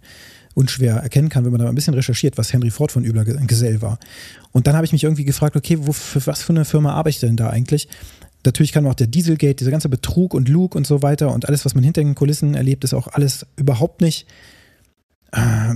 unschwer 0.54 0.98
erkennen 0.98 1.30
kann, 1.30 1.46
wenn 1.46 1.52
man 1.52 1.62
da 1.62 1.68
ein 1.68 1.76
bisschen 1.76 1.94
recherchiert, 1.94 2.38
was 2.38 2.54
Henry 2.54 2.72
Ford 2.72 2.92
von 2.92 3.04
übler 3.04 3.26
Gesell 3.26 3.82
war. 3.82 4.00
Und 4.52 4.68
dann 4.68 4.76
habe 4.76 4.86
ich 4.86 4.92
mich 4.92 5.04
irgendwie 5.04 5.26
gefragt, 5.26 5.56
okay, 5.56 5.78
wo, 5.80 5.92
für 5.92 6.26
was 6.28 6.42
für 6.42 6.54
eine 6.54 6.66
Firma 6.66 6.94
arbeite 6.94 7.16
ich 7.16 7.20
denn 7.20 7.38
da 7.38 7.50
eigentlich? 7.50 7.88
Natürlich 8.46 8.72
kann 8.72 8.88
auch 8.88 8.96
der 8.96 9.08
Dieselgate, 9.08 9.56
dieser 9.56 9.72
ganze 9.72 9.90
Betrug 9.90 10.34
und 10.34 10.50
Lug 10.50 10.76
und 10.76 10.88
so 10.88 11.02
weiter 11.02 11.34
und 11.34 11.48
alles, 11.48 11.66
was 11.66 11.76
man 11.76 11.84
hinter 11.84 12.02
den 12.02 12.16
Kulissen 12.16 12.56
erlebt, 12.56 12.84
ist 12.84 12.94
auch 12.94 13.08
alles 13.08 13.46
überhaupt 13.56 14.02
nicht 14.02 14.28
äh, 15.32 15.76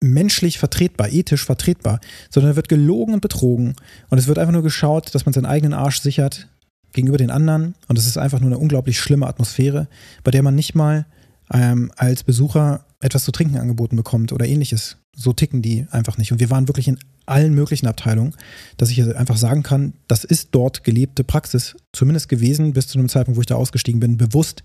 menschlich 0.00 0.58
vertretbar, 0.58 1.10
ethisch 1.10 1.44
vertretbar, 1.44 2.00
sondern 2.30 2.52
da 2.52 2.56
wird 2.56 2.68
gelogen 2.68 3.14
und 3.14 3.20
betrogen. 3.20 3.76
Und 4.08 4.18
es 4.18 4.26
wird 4.26 4.38
einfach 4.38 4.52
nur 4.52 4.62
geschaut, 4.62 5.14
dass 5.14 5.26
man 5.26 5.32
seinen 5.32 5.46
eigenen 5.46 5.74
Arsch 5.74 6.00
sichert 6.00 6.48
gegenüber 6.92 7.18
den 7.18 7.30
anderen. 7.30 7.74
Und 7.88 7.98
es 7.98 8.06
ist 8.06 8.18
einfach 8.18 8.40
nur 8.40 8.50
eine 8.50 8.58
unglaublich 8.58 8.98
schlimme 8.98 9.26
Atmosphäre, 9.26 9.88
bei 10.24 10.30
der 10.30 10.42
man 10.42 10.54
nicht 10.54 10.74
mal 10.74 11.06
ähm, 11.52 11.90
als 11.96 12.24
Besucher 12.24 12.84
etwas 13.00 13.24
zu 13.24 13.32
trinken 13.32 13.58
angeboten 13.58 13.96
bekommt 13.96 14.32
oder 14.32 14.46
ähnliches. 14.46 14.96
So 15.14 15.32
ticken 15.32 15.62
die 15.62 15.86
einfach 15.90 16.18
nicht. 16.18 16.32
Und 16.32 16.40
wir 16.40 16.50
waren 16.50 16.68
wirklich 16.68 16.88
in 16.88 16.98
allen 17.26 17.54
möglichen 17.54 17.86
Abteilungen, 17.86 18.34
dass 18.76 18.90
ich 18.90 19.02
einfach 19.16 19.36
sagen 19.36 19.62
kann, 19.62 19.94
das 20.08 20.24
ist 20.24 20.48
dort 20.52 20.84
gelebte 20.84 21.24
Praxis, 21.24 21.76
zumindest 21.92 22.28
gewesen 22.28 22.72
bis 22.72 22.86
zu 22.88 22.98
einem 22.98 23.08
Zeitpunkt, 23.08 23.36
wo 23.36 23.40
ich 23.40 23.46
da 23.46 23.56
ausgestiegen 23.56 24.00
bin, 24.00 24.16
bewusst 24.16 24.62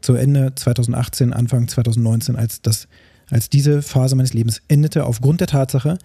zu 0.00 0.14
Ende 0.14 0.54
2018, 0.54 1.32
Anfang 1.32 1.68
2019, 1.68 2.36
als, 2.36 2.62
das, 2.62 2.88
als 3.30 3.48
diese 3.48 3.82
Phase 3.82 4.14
meines 4.14 4.34
Lebens 4.34 4.62
endete, 4.68 5.04
aufgrund 5.04 5.40
der 5.40 5.48
Tatsache, 5.48 5.98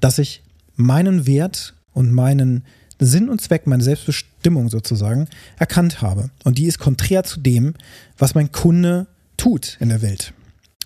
dass 0.00 0.18
ich 0.18 0.42
meinen 0.76 1.26
Wert 1.26 1.74
und 1.92 2.12
meinen 2.12 2.64
Sinn 3.00 3.28
und 3.28 3.40
Zweck, 3.40 3.66
meine 3.66 3.82
Selbstbestimmung 3.82 4.68
sozusagen, 4.68 5.28
erkannt 5.56 6.02
habe. 6.02 6.30
Und 6.44 6.58
die 6.58 6.66
ist 6.66 6.78
konträr 6.78 7.24
zu 7.24 7.40
dem, 7.40 7.74
was 8.18 8.34
mein 8.34 8.52
Kunde 8.52 9.06
tut 9.48 9.78
in 9.80 9.88
der 9.88 10.02
Welt. 10.02 10.34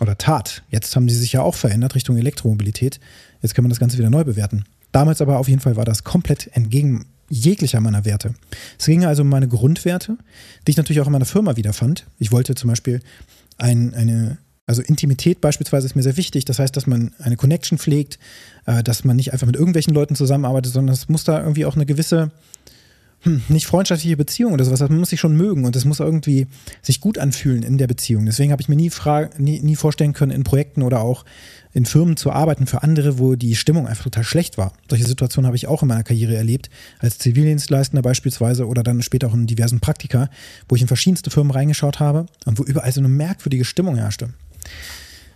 Oder 0.01 0.17
tat. 0.19 0.63
Jetzt 0.71 0.95
haben 0.95 1.09
die 1.09 1.15
sich 1.15 1.33
ja 1.33 1.43
auch 1.43 1.57
verändert 1.57 1.97
Richtung 1.97 2.17
Elektromobilität. 2.17 3.01
Jetzt 3.41 3.55
kann 3.55 3.65
man 3.65 3.71
das 3.71 3.81
Ganze 3.81 3.99
wieder 3.99 4.11
neu 4.11 4.23
bewerten. 4.23 4.65
Damals 4.93 5.21
aber 5.21 5.39
auf 5.39 5.49
jeden 5.49 5.61
Fall 5.61 5.75
war 5.75 5.85
das 5.85 6.05
komplett 6.05 6.49
entgegen 6.55 7.07
jeglicher 7.29 7.81
meiner 7.81 8.05
Werte. 8.05 8.35
Es 8.79 8.87
ging 8.87 9.05
also 9.05 9.23
um 9.23 9.29
meine 9.29 9.49
Grundwerte, 9.49 10.17
die 10.67 10.71
ich 10.71 10.77
natürlich 10.77 11.01
auch 11.01 11.07
in 11.07 11.13
meiner 11.13 11.25
Firma 11.25 11.57
wiederfand. 11.57 12.07
Ich 12.19 12.31
wollte 12.31 12.55
zum 12.55 12.69
Beispiel 12.69 13.01
ein, 13.59 13.95
eine, 13.95 14.39
also 14.67 14.81
Intimität 14.81 15.41
beispielsweise 15.41 15.87
ist 15.87 15.97
mir 15.97 16.03
sehr 16.03 16.17
wichtig. 16.17 16.45
Das 16.45 16.61
heißt, 16.61 16.77
dass 16.77 16.87
man 16.87 17.15
eine 17.19 17.37
Connection 17.37 17.79
pflegt, 17.79 18.21
äh, 18.67 18.85
dass 18.85 19.03
man 19.03 19.17
nicht 19.17 19.33
einfach 19.33 19.47
mit 19.47 19.57
irgendwelchen 19.57 19.95
Leuten 19.95 20.15
zusammenarbeitet, 20.15 20.73
sondern 20.73 20.95
es 20.95 21.09
muss 21.09 21.25
da 21.25 21.41
irgendwie 21.41 21.65
auch 21.65 21.75
eine 21.75 21.87
gewisse 21.87 22.31
hm, 23.23 23.43
nicht 23.49 23.67
freundschaftliche 23.67 24.17
Beziehung 24.17 24.53
oder 24.53 24.65
sowas, 24.65 24.81
man 24.81 24.99
muss 24.99 25.11
sich 25.11 25.21
schon 25.21 25.37
mögen 25.37 25.65
und 25.65 25.77
es 25.77 25.85
muss 25.85 26.01
irgendwie 26.01 26.49
sich 26.83 27.01
gut 27.01 27.19
anfühlen 27.19 27.63
in 27.63 27.79
der 27.79 27.87
Beziehung. 27.87 28.27
Deswegen 28.27 28.51
habe 28.51 28.61
ich 28.61 28.69
mir 28.69 28.75
nie, 28.75 28.91
nie, 29.39 29.61
nie 29.61 29.77
vorstellen 29.77 30.13
können, 30.13 30.33
in 30.33 30.43
Projekten 30.43 30.83
oder 30.83 31.01
auch 31.01 31.25
in 31.73 31.87
Firmen 31.87 32.17
zu 32.17 32.33
arbeiten 32.33 32.67
für 32.67 32.83
andere, 32.83 33.19
wo 33.19 33.37
die 33.37 33.55
Stimmung 33.55 33.87
einfach 33.87 34.05
total 34.05 34.25
schlecht 34.25 34.59
war. 34.59 34.73
Solche 34.91 35.07
Situationen 35.07 35.47
habe 35.47 35.57
ich 35.57 35.69
auch 35.69 35.83
in 35.83 35.89
meiner 35.89 36.03
Karriere 36.03 36.35
erlebt, 36.35 36.69
als 36.99 37.19
Zivildienstleistender 37.19 38.03
beispielsweise 38.03 38.67
oder 38.67 38.83
dann 38.83 39.03
später 39.03 39.29
auch 39.29 39.35
in 39.35 39.47
diversen 39.47 39.79
Praktika, 39.79 40.29
wo 40.69 40.75
ich 40.75 40.83
in 40.83 40.89
verschiedenste 40.89 41.31
Firmen 41.31 41.53
reingeschaut 41.53 42.01
habe 42.01 42.27
und 42.45 42.59
wo 42.59 42.65
überall 42.65 42.93
so 42.93 43.01
eine 43.01 43.09
merkwürdige 43.09 43.65
Stimmung 43.65 43.97
herrschte. 43.97 44.31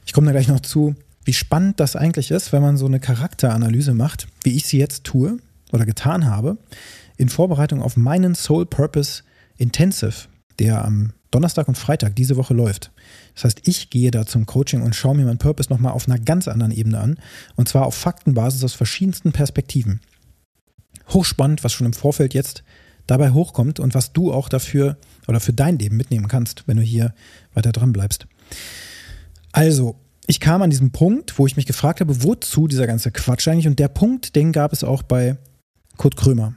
Ich 0.05 0.13
komme 0.13 0.27
da 0.27 0.33
gleich 0.33 0.49
noch 0.49 0.61
zu, 0.61 0.95
wie 1.25 1.33
spannend 1.33 1.81
das 1.81 1.95
eigentlich 1.97 2.31
ist, 2.33 2.53
wenn 2.53 2.63
man 2.63 2.77
so 2.77 2.87
eine 2.87 3.01
Charakteranalyse 3.01 3.95
macht, 3.95 4.27
wie 4.43 4.57
ich 4.57 4.67
sie 4.67 4.79
jetzt 4.79 5.05
tue 5.05 5.39
oder 5.73 5.87
getan 5.87 6.27
habe 6.27 6.59
in 7.17 7.29
Vorbereitung 7.29 7.83
auf 7.83 7.97
meinen 7.97 8.35
Soul 8.35 8.67
Purpose 8.67 9.23
Intensive, 9.57 10.29
der 10.59 10.85
am 10.85 11.13
Donnerstag 11.31 11.69
und 11.69 11.77
Freitag 11.77 12.17
diese 12.17 12.37
Woche 12.37 12.55
läuft. 12.55 12.93
Das 13.35 13.45
heißt, 13.45 13.69
ich 13.69 13.91
gehe 13.91 14.11
da 14.11 14.27
zum 14.27 14.47
Coaching 14.47 14.83
und 14.83 14.95
schaue 14.95 15.17
mir 15.17 15.25
meinen 15.25 15.39
Purpose 15.39 15.71
nochmal 15.71 15.93
auf 15.93 16.09
einer 16.09 16.19
ganz 16.19 16.49
anderen 16.49 16.73
Ebene 16.73 16.99
an. 16.99 17.19
Und 17.57 17.69
zwar 17.69 17.87
auf 17.87 17.95
Faktenbasis 17.95 18.65
aus 18.65 18.75
verschiedensten 18.75 19.33
Perspektiven. 19.33 20.01
Hochspannend, 21.09 21.63
was 21.65 21.73
schon 21.73 21.87
im 21.87 21.93
Vorfeld 21.93 22.35
jetzt 22.35 22.63
dabei 23.07 23.31
hochkommt 23.31 23.81
und 23.81 23.95
was 23.95 24.13
du 24.13 24.33
auch 24.33 24.49
dafür 24.49 24.97
oder 25.29 25.41
für 25.41 25.53
dein 25.53 25.79
Leben 25.79 25.97
mitnehmen 25.97 26.29
kannst, 26.29 26.65
wenn 26.67 26.77
du 26.77 26.83
hier 26.83 27.15
weiter 27.55 27.73
dran 27.73 27.93
bleibst. 27.93 28.27
Also, 29.53 29.97
ich 30.27 30.41
kam 30.41 30.63
an 30.63 30.71
diesem 30.71 30.91
Punkt, 30.91 31.39
wo 31.39 31.47
ich 31.47 31.57
mich 31.57 31.67
gefragt 31.67 32.01
habe, 32.01 32.25
wozu 32.25 32.67
dieser 32.67 32.87
ganze 32.87 33.13
Quatsch 33.13 33.47
eigentlich? 33.47 33.69
Und 33.69 33.79
der 33.79 33.89
Punkt, 33.89 34.35
den 34.35 34.53
gab 34.53 34.73
es 34.73 34.83
auch 34.83 35.03
bei 35.03 35.37
Kurt 35.97 36.17
Krömer. 36.17 36.55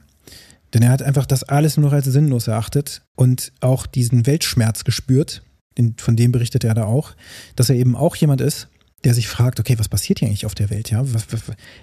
Denn 0.72 0.82
er 0.82 0.90
hat 0.90 1.02
einfach 1.02 1.26
das 1.26 1.42
alles 1.42 1.76
nur 1.76 1.86
noch 1.86 1.94
als 1.94 2.06
sinnlos 2.06 2.46
erachtet 2.46 3.02
und 3.16 3.52
auch 3.60 3.86
diesen 3.86 4.26
Weltschmerz 4.26 4.84
gespürt, 4.84 5.42
von 5.96 6.16
dem 6.16 6.32
berichtet 6.32 6.64
er 6.64 6.74
da 6.74 6.84
auch, 6.84 7.12
dass 7.56 7.70
er 7.70 7.76
eben 7.76 7.96
auch 7.96 8.16
jemand 8.16 8.40
ist, 8.40 8.68
der 9.04 9.14
sich 9.14 9.28
fragt, 9.28 9.58
okay, 9.58 9.78
was 9.78 9.88
passiert 9.88 10.18
hier 10.18 10.28
eigentlich 10.28 10.46
auf 10.46 10.54
der 10.54 10.70
Welt? 10.70 10.90
Ja, 10.90 11.04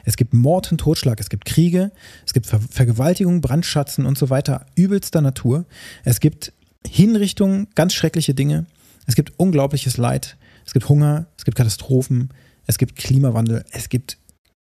es 0.05 0.17
gibt 0.17 0.33
Mord 0.33 0.71
und 0.71 0.77
Totschlag, 0.77 1.19
es 1.19 1.29
gibt 1.29 1.45
Kriege, 1.45 1.91
es 2.25 2.33
gibt 2.33 2.45
Ver 2.45 2.59
Vergewaltigung, 2.59 3.41
Brandschatzen 3.41 4.05
und 4.05 4.17
so 4.17 4.29
weiter, 4.29 4.65
übelster 4.75 5.21
Natur. 5.21 5.65
Es 6.03 6.19
gibt 6.19 6.53
Hinrichtungen, 6.87 7.67
ganz 7.75 7.93
schreckliche 7.93 8.35
Dinge. 8.35 8.67
Es 9.07 9.15
gibt 9.15 9.33
unglaubliches 9.37 9.97
Leid. 9.97 10.37
Es 10.65 10.73
gibt 10.73 10.89
Hunger, 10.89 11.27
es 11.37 11.45
gibt 11.45 11.57
Katastrophen, 11.57 12.29
es 12.67 12.77
gibt 12.77 12.97
Klimawandel, 12.97 13.63
es 13.71 13.87
gibt, 13.89 14.17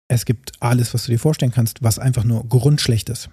es 0.09 0.25
gibt 0.25 0.53
alles, 0.61 0.93
was 0.93 1.05
du 1.05 1.13
dir 1.13 1.19
vorstellen 1.19 1.53
kannst, 1.53 1.83
was 1.83 2.01
einfach 2.01 2.25
nur 2.25 2.47
grundschlecht 2.49 3.09
ist. 3.09 3.31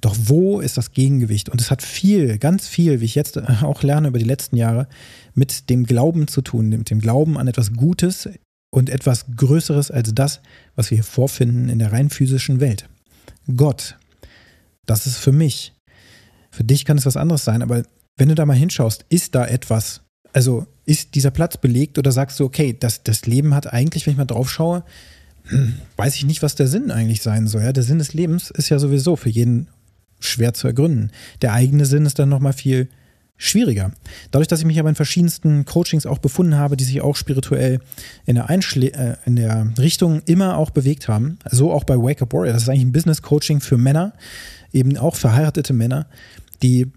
Doch 0.00 0.16
wo 0.18 0.60
ist 0.60 0.76
das 0.76 0.92
Gegengewicht? 0.92 1.48
Und 1.48 1.60
es 1.60 1.70
hat 1.70 1.82
viel, 1.82 2.38
ganz 2.38 2.66
viel, 2.66 3.00
wie 3.00 3.04
ich 3.04 3.14
jetzt 3.14 3.38
auch 3.62 3.82
lerne 3.82 4.08
über 4.08 4.18
die 4.18 4.24
letzten 4.24 4.56
Jahre, 4.56 4.88
mit 5.34 5.68
dem 5.68 5.84
Glauben 5.84 6.28
zu 6.28 6.40
tun, 6.42 6.68
mit 6.68 6.90
dem 6.90 7.00
Glauben 7.00 7.36
an 7.38 7.48
etwas 7.48 7.72
Gutes 7.74 8.28
und 8.70 8.88
etwas 8.88 9.26
Größeres 9.36 9.90
als 9.90 10.14
das, 10.14 10.40
was 10.74 10.90
wir 10.90 10.96
hier 10.96 11.04
vorfinden 11.04 11.68
in 11.68 11.78
der 11.78 11.92
rein 11.92 12.08
physischen 12.10 12.60
Welt. 12.60 12.88
Gott, 13.56 13.96
das 14.86 15.06
ist 15.06 15.18
für 15.18 15.32
mich. 15.32 15.74
Für 16.50 16.64
dich 16.64 16.84
kann 16.84 16.98
es 16.98 17.06
was 17.06 17.16
anderes 17.16 17.44
sein, 17.44 17.62
aber 17.62 17.82
wenn 18.16 18.28
du 18.28 18.34
da 18.34 18.46
mal 18.46 18.56
hinschaust, 18.56 19.04
ist 19.08 19.34
da 19.34 19.46
etwas, 19.46 20.02
also 20.32 20.66
ist 20.84 21.14
dieser 21.14 21.30
Platz 21.30 21.56
belegt 21.56 21.98
oder 21.98 22.12
sagst 22.12 22.40
du, 22.40 22.44
okay, 22.44 22.76
das, 22.78 23.02
das 23.02 23.26
Leben 23.26 23.54
hat 23.54 23.72
eigentlich, 23.72 24.06
wenn 24.06 24.12
ich 24.12 24.18
mal 24.18 24.24
drauf 24.24 24.50
schaue, 24.50 24.84
hm, 25.44 25.74
weiß 25.96 26.16
ich 26.16 26.24
nicht, 26.24 26.42
was 26.42 26.54
der 26.54 26.66
Sinn 26.66 26.90
eigentlich 26.90 27.22
sein 27.22 27.46
soll. 27.46 27.62
Ja? 27.62 27.72
Der 27.72 27.82
Sinn 27.82 27.98
des 27.98 28.14
Lebens 28.14 28.50
ist 28.50 28.68
ja 28.68 28.78
sowieso 28.78 29.16
für 29.16 29.30
jeden 29.30 29.68
schwer 30.20 30.54
zu 30.54 30.66
ergründen. 30.66 31.10
Der 31.42 31.52
eigene 31.52 31.84
Sinn 31.84 32.06
ist 32.06 32.18
dann 32.18 32.28
nochmal 32.28 32.52
viel 32.52 32.88
schwieriger. 33.36 33.90
Dadurch, 34.30 34.48
dass 34.48 34.60
ich 34.60 34.66
mich 34.66 34.78
aber 34.78 34.90
in 34.90 34.94
verschiedensten 34.94 35.64
Coachings 35.64 36.04
auch 36.04 36.18
befunden 36.18 36.56
habe, 36.56 36.76
die 36.76 36.84
sich 36.84 37.00
auch 37.00 37.16
spirituell 37.16 37.80
in 38.26 38.34
der, 38.34 38.50
Einschle 38.50 38.92
äh, 38.92 39.16
in 39.24 39.36
der 39.36 39.72
Richtung 39.78 40.20
immer 40.26 40.58
auch 40.58 40.70
bewegt 40.70 41.08
haben, 41.08 41.38
so 41.50 41.72
auch 41.72 41.84
bei 41.84 41.96
Wake 41.96 42.20
Up 42.20 42.34
Warrior, 42.34 42.52
das 42.52 42.64
ist 42.64 42.68
eigentlich 42.68 42.84
ein 42.84 42.92
Business 42.92 43.22
Coaching 43.22 43.60
für 43.60 43.78
Männer, 43.78 44.12
eben 44.72 44.96
auch 44.98 45.16
verheiratete 45.16 45.72
Männer, 45.72 46.06
die 46.62 46.92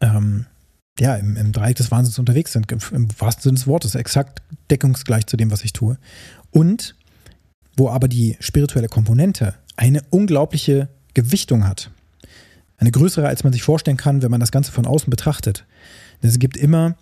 ähm, 0.00 0.46
ja, 1.00 1.16
im, 1.16 1.36
im, 1.36 1.52
Dreieck 1.52 1.76
des 1.76 1.90
Wahnsinns 1.90 2.18
unterwegs 2.18 2.52
sind, 2.52 2.70
im 2.92 3.08
wahrsten 3.18 3.42
Sinne 3.42 3.54
des 3.54 3.66
Wortes, 3.66 3.96
exakt 3.96 4.42
deckungsgleich 4.70 5.26
zu 5.26 5.36
dem, 5.36 5.50
was 5.50 5.64
ich 5.64 5.72
tue. 5.72 5.98
Und 6.50 6.94
wo 7.76 7.88
aber 7.88 8.08
die 8.08 8.36
spirituelle 8.40 8.88
Komponente 8.88 9.54
eine 9.76 10.02
unglaubliche 10.10 10.88
Gewichtung 11.18 11.66
hat. 11.66 11.90
Eine 12.76 12.92
größere, 12.92 13.26
als 13.26 13.42
man 13.42 13.52
sich 13.52 13.64
vorstellen 13.64 13.96
kann, 13.96 14.22
wenn 14.22 14.30
man 14.30 14.38
das 14.38 14.52
Ganze 14.52 14.70
von 14.70 14.86
außen 14.86 15.10
betrachtet. 15.10 15.64
Denn 16.22 16.30
es 16.30 16.38
gibt 16.38 16.56
immer 16.56 16.96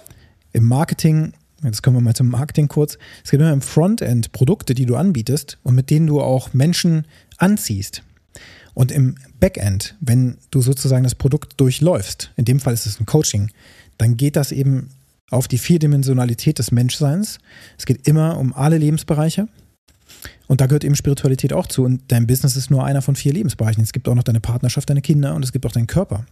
im 0.52 0.64
Marketing, 0.64 1.34
jetzt 1.62 1.82
kommen 1.82 1.98
wir 1.98 2.00
mal 2.00 2.14
zum 2.14 2.30
Marketing 2.30 2.66
kurz, 2.66 2.96
es 3.22 3.30
gibt 3.30 3.42
immer 3.42 3.52
im 3.52 3.60
Frontend 3.60 4.32
Produkte, 4.32 4.74
die 4.74 4.86
du 4.86 4.96
anbietest 4.96 5.58
und 5.64 5.74
mit 5.74 5.90
denen 5.90 6.06
du 6.06 6.22
auch 6.22 6.54
Menschen 6.54 7.04
anziehst. 7.36 8.02
Und 8.72 8.90
im 8.90 9.16
Backend, 9.38 9.96
wenn 10.00 10.38
du 10.50 10.62
sozusagen 10.62 11.04
das 11.04 11.14
Produkt 11.14 11.60
durchläufst, 11.60 12.32
in 12.36 12.46
dem 12.46 12.58
Fall 12.58 12.72
ist 12.72 12.86
es 12.86 12.98
ein 12.98 13.06
Coaching, 13.06 13.50
dann 13.98 14.16
geht 14.16 14.36
das 14.36 14.50
eben 14.50 14.88
auf 15.30 15.46
die 15.46 15.58
Vierdimensionalität 15.58 16.58
des 16.58 16.72
Menschseins. 16.72 17.38
Es 17.76 17.84
geht 17.84 18.08
immer 18.08 18.38
um 18.38 18.54
alle 18.54 18.78
Lebensbereiche. 18.78 19.48
Und 20.46 20.60
da 20.60 20.66
gehört 20.66 20.84
eben 20.84 20.94
Spiritualität 20.94 21.52
auch 21.52 21.66
zu. 21.66 21.84
Und 21.84 22.02
dein 22.08 22.26
Business 22.26 22.56
ist 22.56 22.70
nur 22.70 22.84
einer 22.84 23.02
von 23.02 23.16
vier 23.16 23.32
Lebensbereichen. 23.32 23.82
Es 23.82 23.92
gibt 23.92 24.08
auch 24.08 24.14
noch 24.14 24.22
deine 24.22 24.40
Partnerschaft, 24.40 24.88
deine 24.88 25.02
Kinder 25.02 25.34
und 25.34 25.44
es 25.44 25.52
gibt 25.52 25.66
auch 25.66 25.72
deinen 25.72 25.86
Körper. 25.86 26.24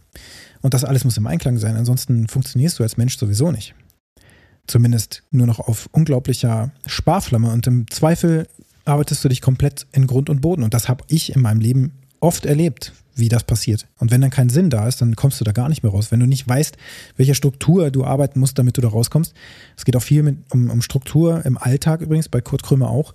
Und 0.61 0.73
das 0.73 0.83
alles 0.83 1.03
muss 1.03 1.17
im 1.17 1.27
Einklang 1.27 1.57
sein. 1.57 1.75
Ansonsten 1.75 2.27
funktionierst 2.27 2.79
du 2.79 2.83
als 2.83 2.97
Mensch 2.97 3.17
sowieso 3.17 3.51
nicht. 3.51 3.75
Zumindest 4.67 5.23
nur 5.31 5.47
noch 5.47 5.59
auf 5.59 5.89
unglaublicher 5.91 6.71
Sparflamme. 6.85 7.51
Und 7.51 7.67
im 7.67 7.89
Zweifel 7.91 8.47
arbeitest 8.85 9.23
du 9.23 9.29
dich 9.29 9.41
komplett 9.41 9.85
in 9.91 10.07
Grund 10.07 10.29
und 10.29 10.41
Boden. 10.41 10.63
Und 10.63 10.73
das 10.73 10.87
habe 10.87 11.03
ich 11.07 11.35
in 11.35 11.41
meinem 11.41 11.59
Leben 11.59 11.91
oft 12.19 12.45
erlebt, 12.45 12.93
wie 13.15 13.29
das 13.29 13.43
passiert. 13.43 13.87
Und 13.99 14.11
wenn 14.11 14.21
dann 14.21 14.29
kein 14.29 14.49
Sinn 14.49 14.69
da 14.69 14.87
ist, 14.87 15.01
dann 15.01 15.15
kommst 15.15 15.39
du 15.39 15.45
da 15.45 15.51
gar 15.51 15.69
nicht 15.69 15.83
mehr 15.83 15.91
raus. 15.91 16.11
Wenn 16.11 16.19
du 16.19 16.25
nicht 16.25 16.47
weißt, 16.47 16.77
welche 17.17 17.35
Struktur 17.35 17.91
du 17.91 18.03
arbeiten 18.03 18.39
musst, 18.39 18.57
damit 18.57 18.77
du 18.77 18.81
da 18.81 18.89
rauskommst. 18.89 19.33
Es 19.77 19.85
geht 19.85 19.95
auch 19.95 20.01
viel 20.01 20.23
mit, 20.23 20.37
um, 20.51 20.69
um 20.69 20.81
Struktur 20.81 21.45
im 21.45 21.57
Alltag 21.57 22.01
übrigens, 22.01 22.29
bei 22.29 22.41
Kurt 22.41 22.63
Krömer 22.63 22.89
auch 22.89 23.13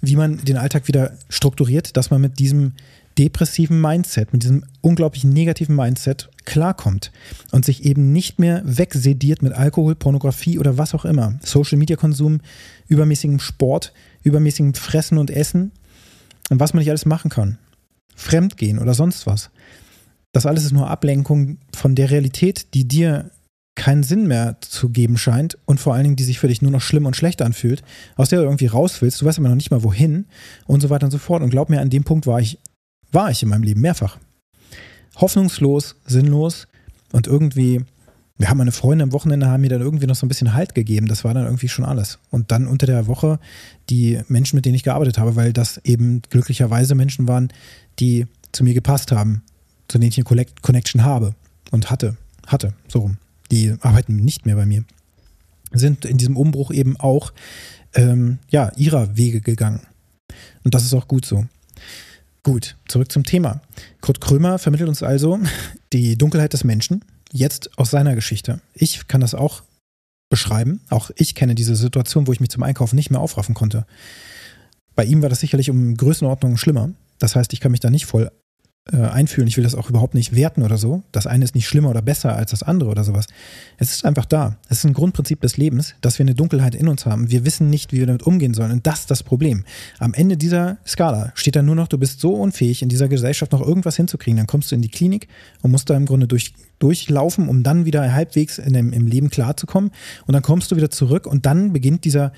wie 0.00 0.16
man 0.16 0.38
den 0.44 0.56
Alltag 0.56 0.88
wieder 0.88 1.12
strukturiert, 1.28 1.96
dass 1.96 2.10
man 2.10 2.20
mit 2.20 2.38
diesem 2.38 2.72
depressiven 3.18 3.80
Mindset, 3.80 4.32
mit 4.32 4.42
diesem 4.42 4.64
unglaublich 4.82 5.24
negativen 5.24 5.74
Mindset 5.74 6.28
klarkommt 6.44 7.12
und 7.50 7.64
sich 7.64 7.84
eben 7.84 8.12
nicht 8.12 8.38
mehr 8.38 8.62
wegsediert 8.64 9.42
mit 9.42 9.54
Alkohol, 9.54 9.94
Pornografie 9.94 10.58
oder 10.58 10.76
was 10.76 10.94
auch 10.94 11.04
immer. 11.04 11.38
Social 11.42 11.78
Media 11.78 11.96
Konsum, 11.96 12.40
übermäßigem 12.88 13.38
Sport, 13.38 13.92
übermäßigem 14.22 14.74
Fressen 14.74 15.18
und 15.18 15.30
Essen 15.30 15.72
und 16.50 16.60
was 16.60 16.74
man 16.74 16.80
nicht 16.80 16.90
alles 16.90 17.06
machen 17.06 17.30
kann. 17.30 17.58
Fremdgehen 18.14 18.78
oder 18.78 18.94
sonst 18.94 19.26
was. 19.26 19.50
Das 20.32 20.46
alles 20.46 20.64
ist 20.64 20.72
nur 20.72 20.90
Ablenkung 20.90 21.58
von 21.74 21.94
der 21.94 22.10
Realität, 22.10 22.74
die 22.74 22.86
dir 22.86 23.30
keinen 23.86 24.02
Sinn 24.02 24.26
mehr 24.26 24.56
zu 24.62 24.88
geben 24.88 25.16
scheint 25.16 25.58
und 25.64 25.78
vor 25.78 25.94
allen 25.94 26.02
Dingen, 26.02 26.16
die 26.16 26.24
sich 26.24 26.40
für 26.40 26.48
dich 26.48 26.60
nur 26.60 26.72
noch 26.72 26.80
schlimm 26.80 27.06
und 27.06 27.14
schlecht 27.14 27.40
anfühlt, 27.40 27.84
aus 28.16 28.30
der 28.30 28.40
du 28.40 28.44
irgendwie 28.44 28.66
raus 28.66 29.00
willst, 29.00 29.20
du 29.20 29.26
weißt 29.26 29.38
aber 29.38 29.48
noch 29.48 29.54
nicht 29.54 29.70
mal 29.70 29.84
wohin 29.84 30.26
und 30.66 30.80
so 30.80 30.90
weiter 30.90 31.04
und 31.04 31.12
so 31.12 31.18
fort. 31.18 31.40
Und 31.40 31.50
glaub 31.50 31.70
mir, 31.70 31.80
an 31.80 31.88
dem 31.88 32.02
Punkt 32.02 32.26
war 32.26 32.40
ich, 32.40 32.58
war 33.12 33.30
ich 33.30 33.44
in 33.44 33.48
meinem 33.48 33.62
Leben 33.62 33.80
mehrfach. 33.80 34.18
Hoffnungslos, 35.14 35.94
sinnlos 36.04 36.66
und 37.12 37.28
irgendwie, 37.28 37.84
wir 38.36 38.50
haben 38.50 38.60
eine 38.60 38.72
Freundin 38.72 39.04
am 39.04 39.12
Wochenende, 39.12 39.46
haben 39.46 39.60
mir 39.60 39.70
dann 39.70 39.82
irgendwie 39.82 40.08
noch 40.08 40.16
so 40.16 40.26
ein 40.26 40.28
bisschen 40.28 40.52
Halt 40.52 40.74
gegeben. 40.74 41.06
Das 41.06 41.22
war 41.22 41.32
dann 41.32 41.44
irgendwie 41.44 41.68
schon 41.68 41.84
alles. 41.84 42.18
Und 42.32 42.50
dann 42.50 42.66
unter 42.66 42.86
der 42.86 43.06
Woche 43.06 43.38
die 43.88 44.20
Menschen, 44.26 44.56
mit 44.56 44.64
denen 44.64 44.74
ich 44.74 44.82
gearbeitet 44.82 45.16
habe, 45.16 45.36
weil 45.36 45.52
das 45.52 45.80
eben 45.84 46.22
glücklicherweise 46.28 46.96
Menschen 46.96 47.28
waren, 47.28 47.52
die 48.00 48.26
zu 48.50 48.64
mir 48.64 48.74
gepasst 48.74 49.12
haben, 49.12 49.44
zu 49.86 50.00
denen 50.00 50.08
ich 50.08 50.18
eine 50.18 50.44
Connection 50.60 51.04
habe 51.04 51.36
und 51.70 51.88
hatte, 51.88 52.16
hatte, 52.48 52.72
so 52.88 52.98
rum. 52.98 53.18
Die 53.50 53.74
arbeiten 53.80 54.16
nicht 54.16 54.46
mehr 54.46 54.56
bei 54.56 54.66
mir, 54.66 54.84
sind 55.72 56.04
in 56.04 56.16
diesem 56.16 56.36
Umbruch 56.36 56.70
eben 56.70 56.96
auch 56.98 57.32
ähm, 57.94 58.38
ja, 58.50 58.72
ihrer 58.76 59.16
Wege 59.16 59.40
gegangen. 59.40 59.80
Und 60.64 60.74
das 60.74 60.84
ist 60.84 60.94
auch 60.94 61.08
gut 61.08 61.24
so. 61.24 61.46
Gut, 62.42 62.76
zurück 62.86 63.10
zum 63.10 63.24
Thema. 63.24 63.60
Kurt 64.00 64.20
Krömer 64.20 64.58
vermittelt 64.58 64.88
uns 64.88 65.02
also 65.02 65.40
die 65.92 66.16
Dunkelheit 66.16 66.52
des 66.52 66.64
Menschen, 66.64 67.04
jetzt 67.32 67.76
aus 67.78 67.90
seiner 67.90 68.14
Geschichte. 68.14 68.60
Ich 68.74 69.08
kann 69.08 69.20
das 69.20 69.34
auch 69.34 69.62
beschreiben. 70.28 70.80
Auch 70.90 71.10
ich 71.16 71.34
kenne 71.34 71.54
diese 71.54 71.76
Situation, 71.76 72.26
wo 72.26 72.32
ich 72.32 72.40
mich 72.40 72.50
zum 72.50 72.62
Einkaufen 72.62 72.96
nicht 72.96 73.10
mehr 73.10 73.20
aufraffen 73.20 73.54
konnte. 73.54 73.86
Bei 74.94 75.04
ihm 75.04 75.22
war 75.22 75.28
das 75.28 75.40
sicherlich 75.40 75.70
um 75.70 75.96
Größenordnungen 75.96 76.56
schlimmer. 76.56 76.90
Das 77.18 77.36
heißt, 77.36 77.52
ich 77.52 77.60
kann 77.60 77.70
mich 77.70 77.80
da 77.80 77.90
nicht 77.90 78.06
voll 78.06 78.30
äh, 78.92 78.98
einfühlen. 78.98 79.48
Ich 79.48 79.56
will 79.56 79.64
das 79.64 79.74
auch 79.74 79.90
überhaupt 79.90 80.14
nicht 80.14 80.34
werten 80.34 80.62
oder 80.62 80.78
so. 80.78 81.02
Das 81.10 81.26
eine 81.26 81.44
ist 81.44 81.54
nicht 81.54 81.66
schlimmer 81.66 81.90
oder 81.90 82.02
besser 82.02 82.36
als 82.36 82.52
das 82.52 82.62
andere 82.62 82.88
oder 82.90 83.02
sowas. 83.02 83.26
Es 83.78 83.92
ist 83.92 84.04
einfach 84.04 84.24
da. 84.24 84.58
Es 84.68 84.78
ist 84.78 84.84
ein 84.84 84.92
Grundprinzip 84.92 85.40
des 85.40 85.56
Lebens, 85.56 85.94
dass 86.00 86.18
wir 86.18 86.24
eine 86.24 86.34
Dunkelheit 86.34 86.74
in 86.74 86.86
uns 86.86 87.04
haben. 87.04 87.30
Wir 87.30 87.44
wissen 87.44 87.68
nicht, 87.68 87.92
wie 87.92 87.98
wir 87.98 88.06
damit 88.06 88.22
umgehen 88.22 88.54
sollen. 88.54 88.70
Und 88.70 88.86
das 88.86 89.00
ist 89.00 89.10
das 89.10 89.22
Problem. 89.22 89.64
Am 89.98 90.14
Ende 90.14 90.36
dieser 90.36 90.78
Skala 90.86 91.32
steht 91.34 91.56
dann 91.56 91.66
nur 91.66 91.74
noch, 91.74 91.88
du 91.88 91.98
bist 91.98 92.20
so 92.20 92.34
unfähig, 92.34 92.82
in 92.82 92.88
dieser 92.88 93.08
Gesellschaft 93.08 93.52
noch 93.52 93.60
irgendwas 93.60 93.96
hinzukriegen. 93.96 94.36
Dann 94.36 94.46
kommst 94.46 94.70
du 94.70 94.76
in 94.76 94.82
die 94.82 94.88
Klinik 94.88 95.26
und 95.62 95.72
musst 95.72 95.90
da 95.90 95.96
im 95.96 96.06
Grunde 96.06 96.28
durch, 96.28 96.54
durchlaufen, 96.78 97.48
um 97.48 97.64
dann 97.64 97.86
wieder 97.86 98.12
halbwegs 98.12 98.58
in 98.58 98.72
dem, 98.72 98.92
im 98.92 99.06
Leben 99.06 99.30
klarzukommen. 99.30 99.90
Und 100.26 100.32
dann 100.32 100.42
kommst 100.42 100.70
du 100.70 100.76
wieder 100.76 100.90
zurück 100.90 101.26
und 101.26 101.44
dann 101.44 101.72
beginnt 101.72 102.04
dieser 102.04 102.32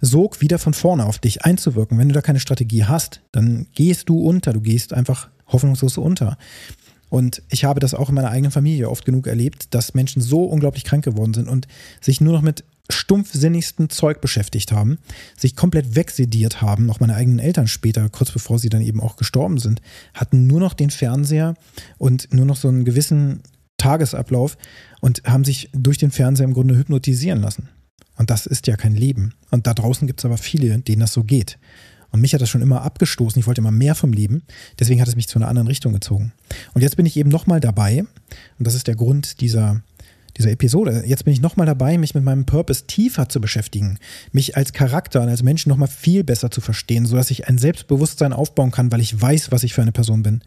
Sog 0.00 0.40
wieder 0.40 0.58
von 0.58 0.74
vorne 0.74 1.06
auf 1.06 1.18
dich 1.18 1.44
einzuwirken. 1.44 1.98
Wenn 1.98 2.08
du 2.08 2.14
da 2.14 2.20
keine 2.20 2.40
Strategie 2.40 2.84
hast, 2.84 3.20
dann 3.32 3.68
gehst 3.74 4.08
du 4.08 4.20
unter. 4.20 4.52
Du 4.52 4.60
gehst 4.60 4.92
einfach 4.92 5.30
hoffnungslos 5.54 5.96
unter. 5.96 6.36
Und 7.08 7.42
ich 7.48 7.64
habe 7.64 7.80
das 7.80 7.94
auch 7.94 8.08
in 8.08 8.14
meiner 8.14 8.30
eigenen 8.30 8.50
Familie 8.50 8.90
oft 8.90 9.04
genug 9.04 9.26
erlebt, 9.26 9.72
dass 9.72 9.94
Menschen 9.94 10.20
so 10.20 10.44
unglaublich 10.44 10.84
krank 10.84 11.04
geworden 11.04 11.32
sind 11.32 11.48
und 11.48 11.68
sich 12.00 12.20
nur 12.20 12.32
noch 12.32 12.42
mit 12.42 12.64
stumpfsinnigsten 12.90 13.88
Zeug 13.88 14.20
beschäftigt 14.20 14.72
haben, 14.72 14.98
sich 15.38 15.56
komplett 15.56 15.94
wegsediert 15.94 16.60
haben. 16.60 16.90
Auch 16.90 17.00
meine 17.00 17.14
eigenen 17.14 17.38
Eltern 17.38 17.66
später, 17.66 18.08
kurz 18.10 18.30
bevor 18.30 18.58
sie 18.58 18.68
dann 18.68 18.82
eben 18.82 19.00
auch 19.00 19.16
gestorben 19.16 19.58
sind, 19.58 19.80
hatten 20.12 20.46
nur 20.46 20.60
noch 20.60 20.74
den 20.74 20.90
Fernseher 20.90 21.54
und 21.98 22.34
nur 22.34 22.44
noch 22.44 22.56
so 22.56 22.68
einen 22.68 22.84
gewissen 22.84 23.40
Tagesablauf 23.78 24.56
und 25.00 25.22
haben 25.24 25.44
sich 25.44 25.70
durch 25.72 25.98
den 25.98 26.10
Fernseher 26.10 26.44
im 26.44 26.54
Grunde 26.54 26.76
hypnotisieren 26.76 27.40
lassen. 27.40 27.68
Und 28.16 28.30
das 28.30 28.46
ist 28.46 28.66
ja 28.66 28.76
kein 28.76 28.94
Leben. 28.94 29.34
Und 29.50 29.66
da 29.66 29.74
draußen 29.74 30.06
gibt 30.06 30.20
es 30.20 30.24
aber 30.24 30.36
viele, 30.36 30.78
denen 30.78 31.00
das 31.00 31.12
so 31.12 31.24
geht. 31.24 31.58
Und 32.14 32.20
mich 32.20 32.32
hat 32.32 32.40
das 32.40 32.48
schon 32.48 32.62
immer 32.62 32.82
abgestoßen. 32.82 33.40
Ich 33.40 33.48
wollte 33.48 33.60
immer 33.60 33.72
mehr 33.72 33.96
vom 33.96 34.12
Leben. 34.12 34.44
Deswegen 34.78 35.00
hat 35.00 35.08
es 35.08 35.16
mich 35.16 35.26
zu 35.26 35.36
einer 35.36 35.48
anderen 35.48 35.66
Richtung 35.66 35.92
gezogen. 35.92 36.32
Und 36.72 36.80
jetzt 36.80 36.96
bin 36.96 37.06
ich 37.06 37.16
eben 37.16 37.28
nochmal 37.28 37.58
dabei. 37.58 38.04
Und 38.56 38.64
das 38.68 38.76
ist 38.76 38.86
der 38.86 38.94
Grund 38.94 39.40
dieser, 39.40 39.82
dieser 40.36 40.52
Episode. 40.52 41.02
Jetzt 41.08 41.24
bin 41.24 41.34
ich 41.34 41.40
nochmal 41.40 41.66
dabei, 41.66 41.98
mich 41.98 42.14
mit 42.14 42.22
meinem 42.22 42.46
Purpose 42.46 42.86
tiefer 42.86 43.28
zu 43.28 43.40
beschäftigen. 43.40 43.98
Mich 44.30 44.56
als 44.56 44.72
Charakter 44.72 45.22
und 45.22 45.28
als 45.28 45.42
Mensch 45.42 45.66
nochmal 45.66 45.88
viel 45.88 46.22
besser 46.22 46.52
zu 46.52 46.60
verstehen, 46.60 47.04
sodass 47.04 47.32
ich 47.32 47.48
ein 47.48 47.58
Selbstbewusstsein 47.58 48.32
aufbauen 48.32 48.70
kann, 48.70 48.92
weil 48.92 49.00
ich 49.00 49.20
weiß, 49.20 49.50
was 49.50 49.64
ich 49.64 49.74
für 49.74 49.82
eine 49.82 49.90
Person 49.90 50.22
bin. 50.22 50.40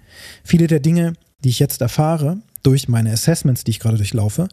Viele 0.46 0.68
der 0.68 0.80
Dinge, 0.80 1.16
die 1.44 1.50
ich 1.50 1.60
jetzt 1.60 1.82
erfahre, 1.82 2.38
durch 2.64 2.88
meine 2.88 3.12
Assessments, 3.12 3.66
die 3.66 3.72
ich 3.72 3.80
gerade 3.82 3.98
durchlaufe, 3.98 4.48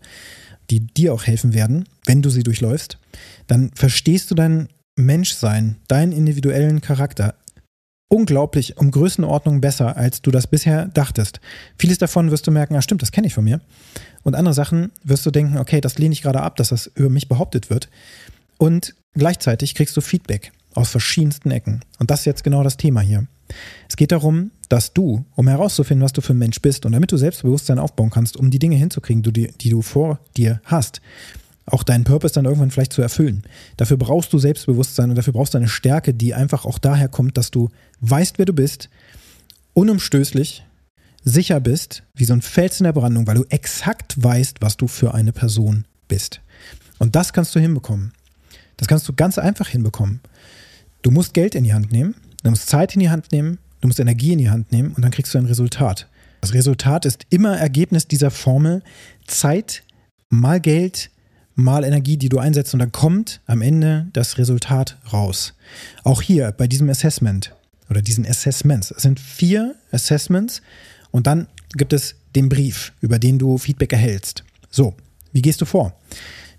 die 0.69 0.81
dir 0.81 1.15
auch 1.15 1.29
helfen 1.29 1.55
werden, 1.55 1.85
wenn 2.07 2.23
du 2.23 2.31
sie 2.31 2.43
durchläufst, 2.43 2.99
dann 3.47 3.71
verstehst 3.77 4.33
du 4.33 4.35
dein 4.35 4.67
Menschsein, 4.97 5.77
deinen 5.89 6.13
individuellen 6.13 6.81
Charakter 6.81 7.35
unglaublich 8.09 8.77
um 8.77 8.91
Größenordnung 8.91 9.61
besser, 9.61 9.97
als 9.97 10.23
du 10.23 10.31
das 10.31 10.47
bisher 10.47 10.87
dachtest. 10.87 11.41
Vieles 11.79 11.99
davon 11.99 12.31
wirst 12.31 12.47
du 12.47 12.53
merken, 12.53 12.77
ah 12.77 12.83
stimmt, 12.83 13.03
das 13.03 13.11
kenne 13.11 13.27
ich 13.27 13.35
von 13.35 13.45
mir. 13.45 13.61
Und 14.23 14.37
andere 14.37 14.55
Sachen 14.55 14.93
wirst 15.03 15.27
du 15.27 15.31
denken, 15.31 15.59
okay, 15.59 15.81
das 15.81 15.99
lehne 15.99 16.13
ich 16.13 16.23
gerade 16.23 16.41
ab, 16.41 16.57
dass 16.57 16.69
das 16.69 16.87
über 16.95 17.11
mich 17.11 17.29
behauptet 17.29 17.71
wird. 17.71 17.89
Und 18.57 18.95
gleichzeitig 19.15 19.75
kriegst 19.75 19.97
du 19.97 20.01
Feedback 20.01 20.53
aus 20.75 20.91
verschiedensten 20.91 21.51
Ecken. 21.51 21.81
Und 21.99 22.11
das 22.11 22.21
ist 22.21 22.27
jetzt 22.27 22.45
genau 22.45 22.63
das 22.63 22.77
Thema 22.77 23.01
hier. 23.01 23.27
Es 23.89 23.97
geht 23.97 24.13
darum, 24.13 24.51
dass 24.69 24.93
du, 24.93 25.25
um 25.35 25.49
herauszufinden, 25.49 26.05
was 26.05 26.13
du 26.13 26.21
für 26.21 26.35
ein 26.35 26.39
Mensch 26.39 26.61
bist 26.63 26.87
und 26.87 26.93
damit 26.93 27.13
du 27.13 27.17
Selbstbewusstsein 27.17 27.79
aufbauen 27.79 28.11
kannst, 28.11 28.37
um 28.37 28.51
die 28.51 28.59
Dinge 28.59 28.77
hinzukriegen, 28.77 29.23
die, 29.23 29.49
die 29.49 29.71
du 29.71 29.83
vor 29.83 30.19
dir 30.37 30.61
hast, 30.65 31.01
auch 31.67 31.83
deinen 31.83 32.05
Purpose 32.05 32.35
dann 32.35 32.45
irgendwann 32.45 32.71
vielleicht 32.71 32.93
zu 32.93 33.03
erfüllen. 33.03 33.43
Dafür 33.77 33.97
brauchst 33.97 34.33
du 34.33 34.39
Selbstbewusstsein 34.39 35.11
und 35.11 35.17
dafür 35.17 35.33
brauchst 35.33 35.55
du 35.55 35.59
eine 35.59 35.69
Stärke, 35.69 36.13
die 36.13 36.35
einfach 36.35 36.65
auch 36.65 36.79
daher 36.79 37.09
kommt, 37.09 37.39
dass 37.39 37.51
du 37.51 37.71
weißt, 38.01 38.39
wer 38.39 38.45
du 38.45 38.53
bist, 38.53 38.91
unumstößlich, 39.73 40.65
sicher 41.25 41.61
bist, 41.61 42.03
wie 42.15 42.27
so 42.27 42.35
ein 42.35 42.43
Fels 42.43 42.81
in 42.81 42.85
der 42.85 42.93
Brandung, 42.93 43.27
weil 43.27 43.37
du 43.37 43.45
exakt 43.49 44.23
weißt, 44.23 44.59
was 44.61 44.77
du 44.77 44.87
für 44.87 45.15
eine 45.15 45.33
Person 45.33 45.87
bist. 46.07 46.41
Und 46.99 47.17
das 47.17 47.33
kannst 47.33 47.55
du 47.55 47.61
hinbekommen. 47.61 48.13
Das 48.77 48.89
kannst 48.89 49.09
du 49.09 49.13
ganz 49.13 49.39
einfach 49.39 49.69
hinbekommen. 49.69 50.21
Du 51.03 51.11
musst 51.11 51.35
Geld 51.35 51.55
in 51.55 51.65
die 51.65 51.75
Hand 51.75 51.93
nehmen, 51.93 52.15
du 52.43 52.51
musst 52.51 52.69
Zeit 52.69 52.95
in 52.95 53.01
die 53.01 53.11
Hand 53.11 53.33
nehmen, 53.33 53.59
du 53.81 53.89
musst 53.89 54.01
Energie 54.01 54.33
in 54.33 54.39
die 54.39 54.51
Hand 54.51 54.73
nehmen 54.73 54.93
und 54.93 55.03
dann 55.03 55.11
kriegst 55.11 55.33
du 55.35 55.39
ein 55.39 55.47
Resultat. 55.47 56.09
Das 56.41 56.53
Resultat 56.53 57.07
ist 57.07 57.25
immer 57.31 57.57
Ergebnis 57.57 58.07
dieser 58.07 58.31
Formel 58.31 58.83
Zeit 59.27 59.83
mal 60.29 60.61
Geld 60.61 61.11
mal 61.55 61.85
Energie, 61.85 62.17
die 62.17 62.29
du 62.29 62.39
einsetzt 62.39 62.75
und 62.75 62.81
dann 62.81 62.93
kommt 62.93 63.41
am 63.47 63.63
Ende 63.63 64.09
das 64.13 64.39
Resultat 64.39 64.99
raus. 65.13 65.55
Auch 66.03 66.23
hier 66.23 66.53
bei 66.53 66.67
diesem 66.67 66.89
Assessment 66.89 67.55
oder 67.91 68.03
diesen 68.03 68.27
Assessments. 68.27 68.91
Es 68.91 69.03
sind 69.03 69.21
vier 69.21 69.75
Assessments 69.93 70.63
und 71.11 71.27
dann 71.27 71.47
gibt 71.77 71.93
es 71.93 72.17
den 72.35 72.49
Brief, 72.49 72.93
über 73.01 73.19
den 73.19 73.39
du 73.39 73.59
Feedback 73.59 73.93
erhältst. 73.93 74.45
So, 74.71 74.95
wie 75.33 75.43
gehst 75.43 75.61
du 75.61 75.65
vor? 75.65 75.97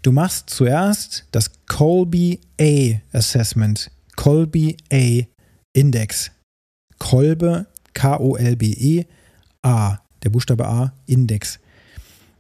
Du 0.02 0.12
machst 0.12 0.50
zuerst 0.50 1.26
das 1.32 1.52
Colby 1.68 2.40
A 2.60 3.02
Assessment, 3.12 3.92
Colby 4.16 4.78
A 4.92 5.26
Index. 5.74 6.32
Kolbe, 7.00 7.68
K-O-L-B-E, 7.94 9.06
A, 9.62 9.98
der 10.24 10.30
Buchstabe 10.30 10.66
A, 10.66 10.94
Index. 11.06 11.60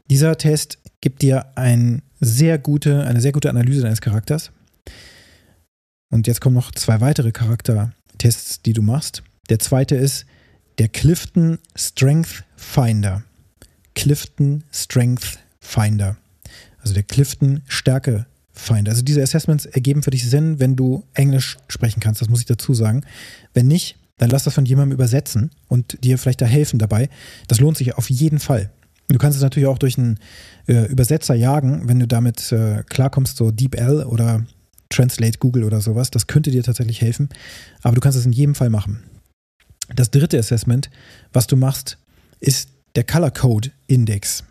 Dieser 0.09 0.37
Test 0.37 0.79
gibt 1.01 1.21
dir 1.21 1.45
ein 1.55 2.01
sehr 2.25 2.57
gute, 2.57 3.05
eine 3.05 3.21
sehr 3.21 3.31
gute 3.31 3.49
Analyse 3.49 3.81
deines 3.81 4.01
Charakters. 4.01 4.51
Und 6.09 6.27
jetzt 6.27 6.41
kommen 6.41 6.55
noch 6.55 6.71
zwei 6.71 7.01
weitere 7.01 7.31
Charaktertests, 7.31 8.61
die 8.61 8.73
du 8.73 8.81
machst. 8.81 9.23
Der 9.49 9.59
zweite 9.59 9.95
ist 9.95 10.25
der 10.77 10.87
Clifton 10.87 11.59
Strength 11.75 12.43
Finder. 12.55 13.23
Clifton 13.93 14.63
Strength 14.71 15.39
Finder. 15.59 16.17
Also 16.79 16.93
der 16.93 17.03
Clifton 17.03 17.61
Stärke 17.67 18.25
Finder. 18.51 18.91
Also 18.91 19.03
diese 19.03 19.21
Assessments 19.21 19.65
ergeben 19.65 20.03
für 20.03 20.11
dich 20.11 20.27
Sinn, 20.29 20.59
wenn 20.59 20.75
du 20.75 21.03
Englisch 21.13 21.57
sprechen 21.67 21.99
kannst, 21.99 22.21
das 22.21 22.29
muss 22.29 22.39
ich 22.39 22.45
dazu 22.45 22.73
sagen. 22.73 23.03
Wenn 23.53 23.67
nicht, 23.67 23.97
dann 24.17 24.29
lass 24.29 24.45
das 24.45 24.53
von 24.53 24.65
jemandem 24.65 24.95
übersetzen 24.95 25.51
und 25.67 26.03
dir 26.03 26.17
vielleicht 26.17 26.41
da 26.41 26.45
helfen 26.45 26.79
dabei. 26.79 27.09
Das 27.47 27.59
lohnt 27.59 27.77
sich 27.77 27.95
auf 27.95 28.09
jeden 28.09 28.39
Fall. 28.39 28.71
Du 29.07 29.17
kannst 29.17 29.37
es 29.37 29.43
natürlich 29.43 29.67
auch 29.67 29.77
durch 29.77 29.97
einen 29.97 30.19
äh, 30.67 30.85
Übersetzer 30.85 31.35
jagen, 31.35 31.87
wenn 31.87 31.99
du 31.99 32.07
damit 32.07 32.51
äh, 32.51 32.83
klarkommst, 32.89 33.37
so 33.37 33.51
DeepL 33.51 34.03
oder 34.03 34.45
Translate 34.89 35.37
Google 35.39 35.63
oder 35.63 35.81
sowas. 35.81 36.11
Das 36.11 36.27
könnte 36.27 36.51
dir 36.51 36.63
tatsächlich 36.63 37.01
helfen. 37.01 37.29
Aber 37.81 37.95
du 37.95 38.01
kannst 38.01 38.17
es 38.17 38.25
in 38.25 38.31
jedem 38.31 38.55
Fall 38.55 38.69
machen. 38.69 39.03
Das 39.95 40.09
dritte 40.09 40.39
Assessment, 40.39 40.89
was 41.33 41.47
du 41.47 41.55
machst, 41.55 41.97
ist 42.39 42.69
der 42.95 43.03
Color 43.03 43.31
Code 43.31 43.71
Index. 43.87 44.43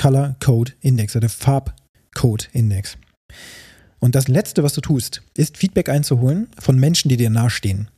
Color 0.00 0.36
Code 0.40 0.72
Index 0.80 1.16
oder 1.16 1.28
Farbcode 1.28 2.48
Index. 2.52 2.96
Und 4.00 4.14
das 4.14 4.28
letzte, 4.28 4.62
was 4.62 4.74
du 4.74 4.82
tust, 4.82 5.22
ist 5.34 5.56
Feedback 5.56 5.88
einzuholen 5.88 6.48
von 6.58 6.78
Menschen, 6.78 7.08
die 7.08 7.16
dir 7.16 7.30
nahestehen. 7.30 7.88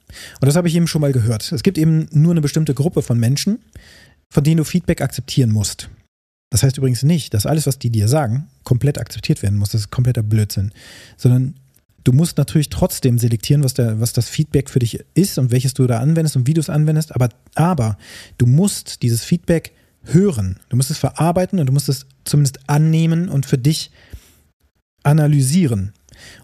Und 0.41 0.47
das 0.47 0.55
habe 0.55 0.69
ich 0.69 0.77
eben 0.77 0.87
schon 0.87 1.01
mal 1.01 1.13
gehört. 1.13 1.51
Es 1.51 1.65
gibt 1.65 1.79
eben 1.79 2.07
nur 2.13 2.31
eine 2.31 2.41
bestimmte 2.41 2.75
Gruppe 2.75 3.03
von 3.03 3.19
Menschen, 3.19 3.59
von 4.37 4.45
denen 4.45 4.59
du 4.59 4.65
Feedback 4.65 5.01
akzeptieren 5.01 5.51
musst. 5.51 5.89
Das 6.51 6.63
heißt 6.63 6.77
übrigens 6.77 7.03
nicht, 7.03 7.33
dass 7.33 7.47
alles, 7.47 7.67
was 7.67 7.79
die 7.79 7.89
dir 7.89 8.07
sagen, 8.07 8.49
komplett 8.65 8.99
akzeptiert 8.99 9.43
werden 9.43 9.59
muss. 9.59 9.71
Das 9.71 9.81
ist 9.81 9.91
kompletter 9.91 10.23
Blödsinn. 10.23 10.73
Sondern 11.17 11.55
du 12.05 12.13
musst 12.13 12.37
natürlich 12.37 12.69
trotzdem 12.69 13.19
selektieren, 13.19 13.65
was, 13.65 13.73
der, 13.73 13.99
was 13.99 14.13
das 14.13 14.29
Feedback 14.29 14.69
für 14.69 14.79
dich 14.79 15.03
ist 15.15 15.39
und 15.39 15.53
welches 15.53 15.73
du 15.73 15.87
da 15.87 16.01
anwendest 16.01 16.37
und 16.37 16.47
wie 16.47 16.53
du 16.53 16.61
es 16.61 16.69
anwendest. 16.69 17.15
Aber, 17.15 17.31
aber 17.55 17.97
du 18.37 18.45
musst 18.45 19.01
dieses 19.01 19.25
Feedback 19.25 19.73
hören. 20.03 20.61
Du 20.69 20.77
musst 20.77 20.91
es 20.91 20.99
verarbeiten 20.99 21.59
und 21.59 21.65
du 21.65 21.73
musst 21.73 21.89
es 21.89 22.05
zumindest 22.27 22.69
annehmen 22.69 23.31
und 23.31 23.47
für 23.47 23.57
dich 23.57 23.91
analysieren. 25.03 25.95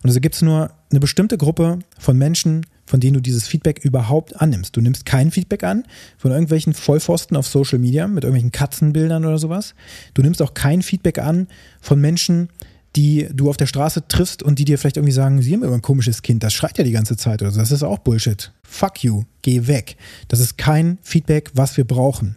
Und 0.03 0.09
also 0.09 0.21
gibt 0.21 0.37
es 0.37 0.41
nur 0.41 0.71
eine 0.91 1.01
bestimmte 1.01 1.37
Gruppe 1.37 1.81
von 1.99 2.17
Menschen, 2.17 2.65
von 2.87 3.01
denen 3.01 3.15
du 3.15 3.21
dieses 3.21 3.47
Feedback 3.47 3.85
überhaupt 3.85 4.41
annimmst. 4.41 4.77
Du 4.77 4.81
nimmst 4.81 5.07
kein 5.07 5.31
Feedback 5.31 5.65
an 5.65 5.85
von 6.19 6.31
irgendwelchen 6.31 6.75
Vollpfosten 6.75 7.37
auf 7.37 7.47
Social 7.47 7.79
Media 7.79 8.07
mit 8.09 8.25
irgendwelchen 8.25 8.53
Katzenbildern 8.53 9.25
oder 9.25 9.39
sowas. 9.39 9.75
Du 10.15 10.23
nimmst 10.23 10.43
auch 10.43 10.55
kein 10.55 10.83
Feedback 10.83 11.19
an 11.19 11.49
von 11.81 12.01
Menschen, 12.01 12.49
die 12.97 13.29
du 13.33 13.49
auf 13.49 13.57
der 13.57 13.67
Straße 13.67 14.07
triffst 14.09 14.43
und 14.43 14.59
die 14.59 14.65
dir 14.65 14.79
vielleicht 14.79 14.97
irgendwie 14.97 15.13
sagen, 15.13 15.41
sie 15.41 15.55
haben 15.55 15.63
immer 15.63 15.75
ein 15.75 15.83
komisches 15.83 16.23
Kind, 16.23 16.43
das 16.43 16.53
schreit 16.53 16.77
ja 16.77 16.85
die 16.85 16.93
ganze 16.93 17.17
Zeit 17.17 17.41
oder 17.41 17.51
so. 17.51 17.59
Das 17.59 17.71
ist 17.71 17.83
auch 17.83 17.99
Bullshit. 17.99 18.53
Fuck 18.63 19.03
you, 19.03 19.25
geh 19.41 19.67
weg. 19.67 19.97
Das 20.29 20.41
ist 20.41 20.59
kein 20.59 20.99
Feedback, 21.03 21.51
was 21.55 21.77
wir 21.77 21.85
brauchen. 21.85 22.37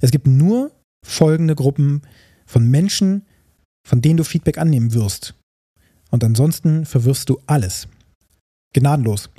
Es 0.00 0.10
gibt 0.10 0.26
nur 0.26 0.72
folgende 1.04 1.54
Gruppen 1.54 2.02
von 2.46 2.66
Menschen, 2.66 3.22
von 3.86 4.02
denen 4.02 4.16
du 4.16 4.24
Feedback 4.24 4.58
annehmen 4.58 4.94
wirst. 4.94 5.34
Und 6.10 6.24
ansonsten 6.24 6.84
verwirfst 6.84 7.28
du 7.28 7.38
alles. 7.46 7.86
Gnadenlos. 8.72 9.30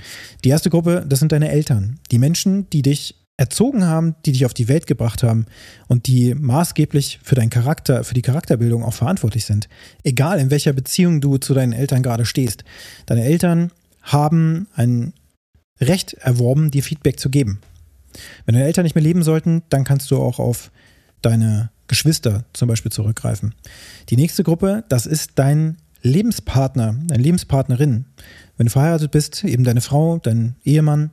Die 0.44 0.50
erste 0.50 0.70
Gruppe, 0.70 1.06
das 1.08 1.20
sind 1.20 1.32
deine 1.32 1.50
Eltern. 1.50 2.00
Die 2.12 2.20
Menschen, 2.20 2.70
die 2.70 2.82
dich 2.82 3.16
erzogen 3.38 3.86
haben, 3.86 4.16
die 4.26 4.34
dich 4.34 4.46
auf 4.46 4.54
die 4.54 4.68
Welt 4.68 4.86
gebracht 4.86 5.24
haben 5.24 5.48
und 5.88 6.06
die 6.06 6.36
maßgeblich 6.36 7.20
für 7.24 7.36
deinen 7.36 7.50
Charakter, 7.50 8.04
für 8.04 8.14
die 8.14 8.22
Charakterbildung 8.22 8.84
auch 8.84 8.94
verantwortlich 8.94 9.46
sind. 9.46 9.68
Egal 10.04 10.40
in 10.40 10.52
welcher 10.52 10.74
Beziehung 10.74 11.22
du 11.22 11.38
zu 11.38 11.54
deinen 11.54 11.74
Eltern 11.74 12.04
gerade 12.04 12.26
stehst. 12.26 12.64
Deine 13.08 13.24
Eltern 13.24 13.72
haben 14.04 14.68
ein 14.76 15.14
Recht 15.80 16.14
erworben, 16.14 16.70
dir 16.70 16.84
Feedback 16.84 17.20
zu 17.20 17.30
geben. 17.30 17.60
Wenn 18.46 18.54
deine 18.54 18.68
Eltern 18.68 18.84
nicht 18.84 18.94
mehr 18.94 19.04
leben 19.04 19.24
sollten, 19.24 19.64
dann 19.70 19.86
kannst 19.86 20.12
du 20.12 20.18
auch 20.18 20.38
auf 20.38 20.72
deine 21.22 21.72
Geschwister 21.88 22.46
zum 22.54 22.68
Beispiel 22.68 22.92
zurückgreifen. 22.92 23.56
Die 24.10 24.18
nächste 24.18 24.44
Gruppe, 24.44 24.84
das 24.88 25.06
ist 25.06 25.32
dein 25.36 25.78
Lebenspartner, 26.02 26.96
deine 27.08 27.24
Lebenspartnerin. 27.24 28.06
Wenn 28.58 28.66
du 28.68 28.72
verheiratet 28.72 29.12
bist, 29.12 29.44
eben 29.44 29.64
deine 29.64 29.82
Frau, 29.82 30.18
dein 30.18 30.56
Ehemann. 30.64 31.12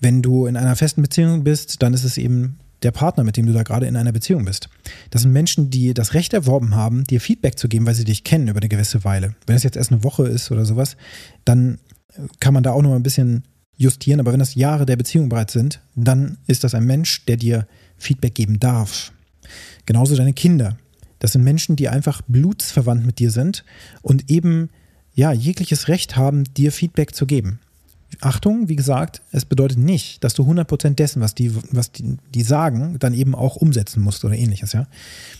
Wenn 0.00 0.22
du 0.22 0.46
in 0.46 0.56
einer 0.56 0.76
festen 0.76 1.02
Beziehung 1.02 1.44
bist, 1.44 1.82
dann 1.82 1.94
ist 1.94 2.04
es 2.04 2.18
eben 2.18 2.58
der 2.82 2.90
Partner, 2.90 3.24
mit 3.24 3.36
dem 3.36 3.46
du 3.46 3.52
da 3.52 3.62
gerade 3.62 3.86
in 3.86 3.96
einer 3.96 4.12
Beziehung 4.12 4.44
bist. 4.44 4.68
Das 5.10 5.22
sind 5.22 5.32
Menschen, 5.32 5.70
die 5.70 5.94
das 5.94 6.14
Recht 6.14 6.34
erworben 6.34 6.74
haben, 6.74 7.04
dir 7.04 7.20
Feedback 7.20 7.58
zu 7.58 7.68
geben, 7.68 7.86
weil 7.86 7.94
sie 7.94 8.04
dich 8.04 8.24
kennen 8.24 8.48
über 8.48 8.60
eine 8.60 8.68
gewisse 8.68 9.04
Weile. 9.04 9.34
Wenn 9.46 9.56
es 9.56 9.62
jetzt 9.62 9.76
erst 9.76 9.92
eine 9.92 10.04
Woche 10.04 10.28
ist 10.28 10.50
oder 10.50 10.64
sowas, 10.64 10.96
dann 11.44 11.78
kann 12.40 12.54
man 12.54 12.62
da 12.62 12.72
auch 12.72 12.82
noch 12.82 12.94
ein 12.94 13.02
bisschen 13.02 13.44
justieren. 13.76 14.20
Aber 14.20 14.32
wenn 14.32 14.38
das 14.38 14.54
Jahre 14.54 14.86
der 14.86 14.96
Beziehung 14.96 15.28
bereits 15.28 15.54
sind, 15.54 15.80
dann 15.94 16.38
ist 16.46 16.64
das 16.64 16.74
ein 16.74 16.84
Mensch, 16.84 17.24
der 17.24 17.36
dir 17.36 17.66
Feedback 17.96 18.34
geben 18.34 18.60
darf. 18.60 19.12
Genauso 19.86 20.16
deine 20.16 20.32
Kinder. 20.32 20.76
Das 21.24 21.32
sind 21.32 21.42
Menschen, 21.42 21.74
die 21.74 21.88
einfach 21.88 22.20
blutsverwandt 22.28 23.06
mit 23.06 23.18
dir 23.18 23.30
sind 23.30 23.64
und 24.02 24.30
eben 24.30 24.68
ja 25.14 25.32
jegliches 25.32 25.88
Recht 25.88 26.18
haben, 26.18 26.44
dir 26.52 26.70
Feedback 26.70 27.14
zu 27.14 27.24
geben. 27.24 27.60
Achtung, 28.20 28.68
wie 28.68 28.76
gesagt, 28.76 29.22
es 29.32 29.46
bedeutet 29.46 29.78
nicht, 29.78 30.22
dass 30.22 30.34
du 30.34 30.42
100% 30.42 30.96
dessen, 30.96 31.22
was 31.22 31.34
die, 31.34 31.50
was 31.70 31.92
die, 31.92 32.18
die 32.34 32.42
sagen, 32.42 32.98
dann 32.98 33.14
eben 33.14 33.34
auch 33.34 33.56
umsetzen 33.56 34.02
musst 34.02 34.22
oder 34.26 34.34
ähnliches, 34.34 34.74
ja. 34.74 34.86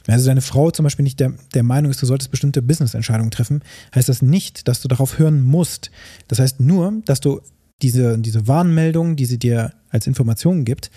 Wenn 0.07 0.14
also 0.14 0.27
deine 0.27 0.40
Frau 0.40 0.70
zum 0.70 0.85
Beispiel 0.85 1.03
nicht 1.03 1.20
der, 1.20 1.35
der 1.53 1.64
Meinung 1.64 1.90
ist, 1.90 2.01
du 2.01 2.07
solltest 2.07 2.31
bestimmte 2.31 2.62
Business-Entscheidungen 2.62 3.31
treffen, 3.31 3.61
heißt 3.94 4.09
das 4.09 4.23
nicht, 4.23 4.66
dass 4.68 4.81
du 4.81 4.88
darauf 4.88 5.18
hören 5.18 5.42
musst. 5.42 5.90
Das 6.29 6.38
heißt 6.38 6.61
nur, 6.61 7.03
dass 7.05 7.20
du 7.20 7.42
diese, 7.83 8.18
diese 8.18 8.49
Warnmeldung, 8.49 9.16
die 9.16 9.27
sie 9.27 9.38
dir 9.38 9.75
als 9.90 10.07
Information 10.07 10.64
gibt, 10.64 10.90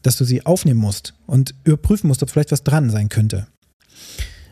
dass 0.00 0.16
du 0.16 0.24
sie 0.24 0.46
aufnehmen 0.46 0.80
musst 0.80 1.12
und 1.26 1.54
überprüfen 1.64 2.08
musst, 2.08 2.22
ob 2.22 2.30
vielleicht 2.30 2.52
was 2.52 2.64
dran 2.64 2.88
sein 2.88 3.10
könnte. 3.10 3.46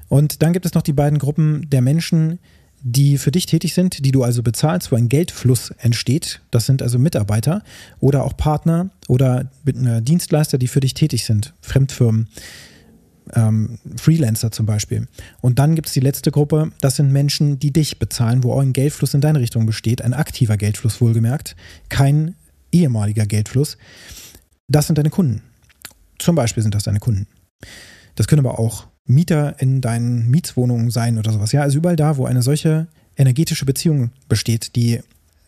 Und 0.09 0.43
dann 0.43 0.53
gibt 0.53 0.67
es 0.67 0.75
noch 0.75 0.83
die 0.83 0.93
beiden 0.93 1.19
Gruppen 1.19 1.69
der 1.71 1.83
Menschen, 1.83 2.39
die 2.81 3.19
für 3.19 3.31
dich 3.31 3.47
tätig 3.47 3.75
sind, 3.75 4.05
die 4.05 4.13
du 4.13 4.23
also 4.23 4.43
bezahlst, 4.43 4.93
wo 4.93 4.97
ein 4.97 5.09
Geldfluss 5.09 5.71
entsteht. 5.79 6.41
Das 6.51 6.67
sind 6.67 6.81
also 6.83 6.99
Mitarbeiter 6.99 7.63
oder 8.01 8.25
auch 8.25 8.37
Partner 8.37 8.91
oder 9.09 9.51
Dienstleister, 9.65 10.59
die 10.59 10.69
für 10.69 10.81
dich 10.81 10.95
tätig 10.95 11.25
sind, 11.25 11.55
Fremdfirmen, 11.61 12.29
ähm, 13.35 13.79
Freelancer 13.97 14.51
zum 14.53 14.67
Beispiel. 14.67 15.09
Und 15.41 15.59
dann 15.59 15.75
gibt 15.75 15.89
es 15.89 15.95
die 15.95 16.01
letzte 16.01 16.31
Gruppe, 16.31 16.71
das 16.81 16.97
sind 16.97 17.13
Menschen, 17.13 17.59
die 17.59 17.73
dich 17.73 17.99
bezahlen, 17.99 18.45
wo 18.45 18.53
auch 18.53 18.61
ein 18.61 18.73
Geldfluss 18.73 19.15
in 19.15 19.21
deine 19.21 19.41
Richtung 19.41 19.67
besteht, 19.67 20.03
ein 20.03 20.15
aktiver 20.15 20.57
Geldfluss 20.57 21.01
wohlgemerkt, 21.01 21.57
kein 21.89 22.37
ehemaliger 22.71 23.27
Geldfluss. 23.27 23.77
Das 24.69 24.87
sind 24.87 24.99
deine 24.99 25.11
Kunden. 25.11 25.43
Zum 26.19 26.35
Beispiel 26.35 26.63
sind 26.63 26.75
das 26.75 26.85
deine 26.85 27.01
Kunden. 27.01 27.27
Das 28.15 28.29
können 28.29 28.45
aber 28.45 28.59
auch 28.59 28.87
Mieter 29.09 29.57
in 29.59 29.81
deinen 29.81 30.29
Mietswohnungen 30.31 30.91
sein 30.91 31.19
oder 31.19 31.33
sowas. 31.33 31.53
Ja, 31.53 31.63
also 31.63 31.79
überall 31.79 31.97
da, 31.97 32.17
wo 32.17 32.27
eine 32.27 32.43
solche 32.43 32.87
energetische 33.17 33.65
Beziehung 33.65 34.11
besteht, 34.29 34.77
die 34.77 35.01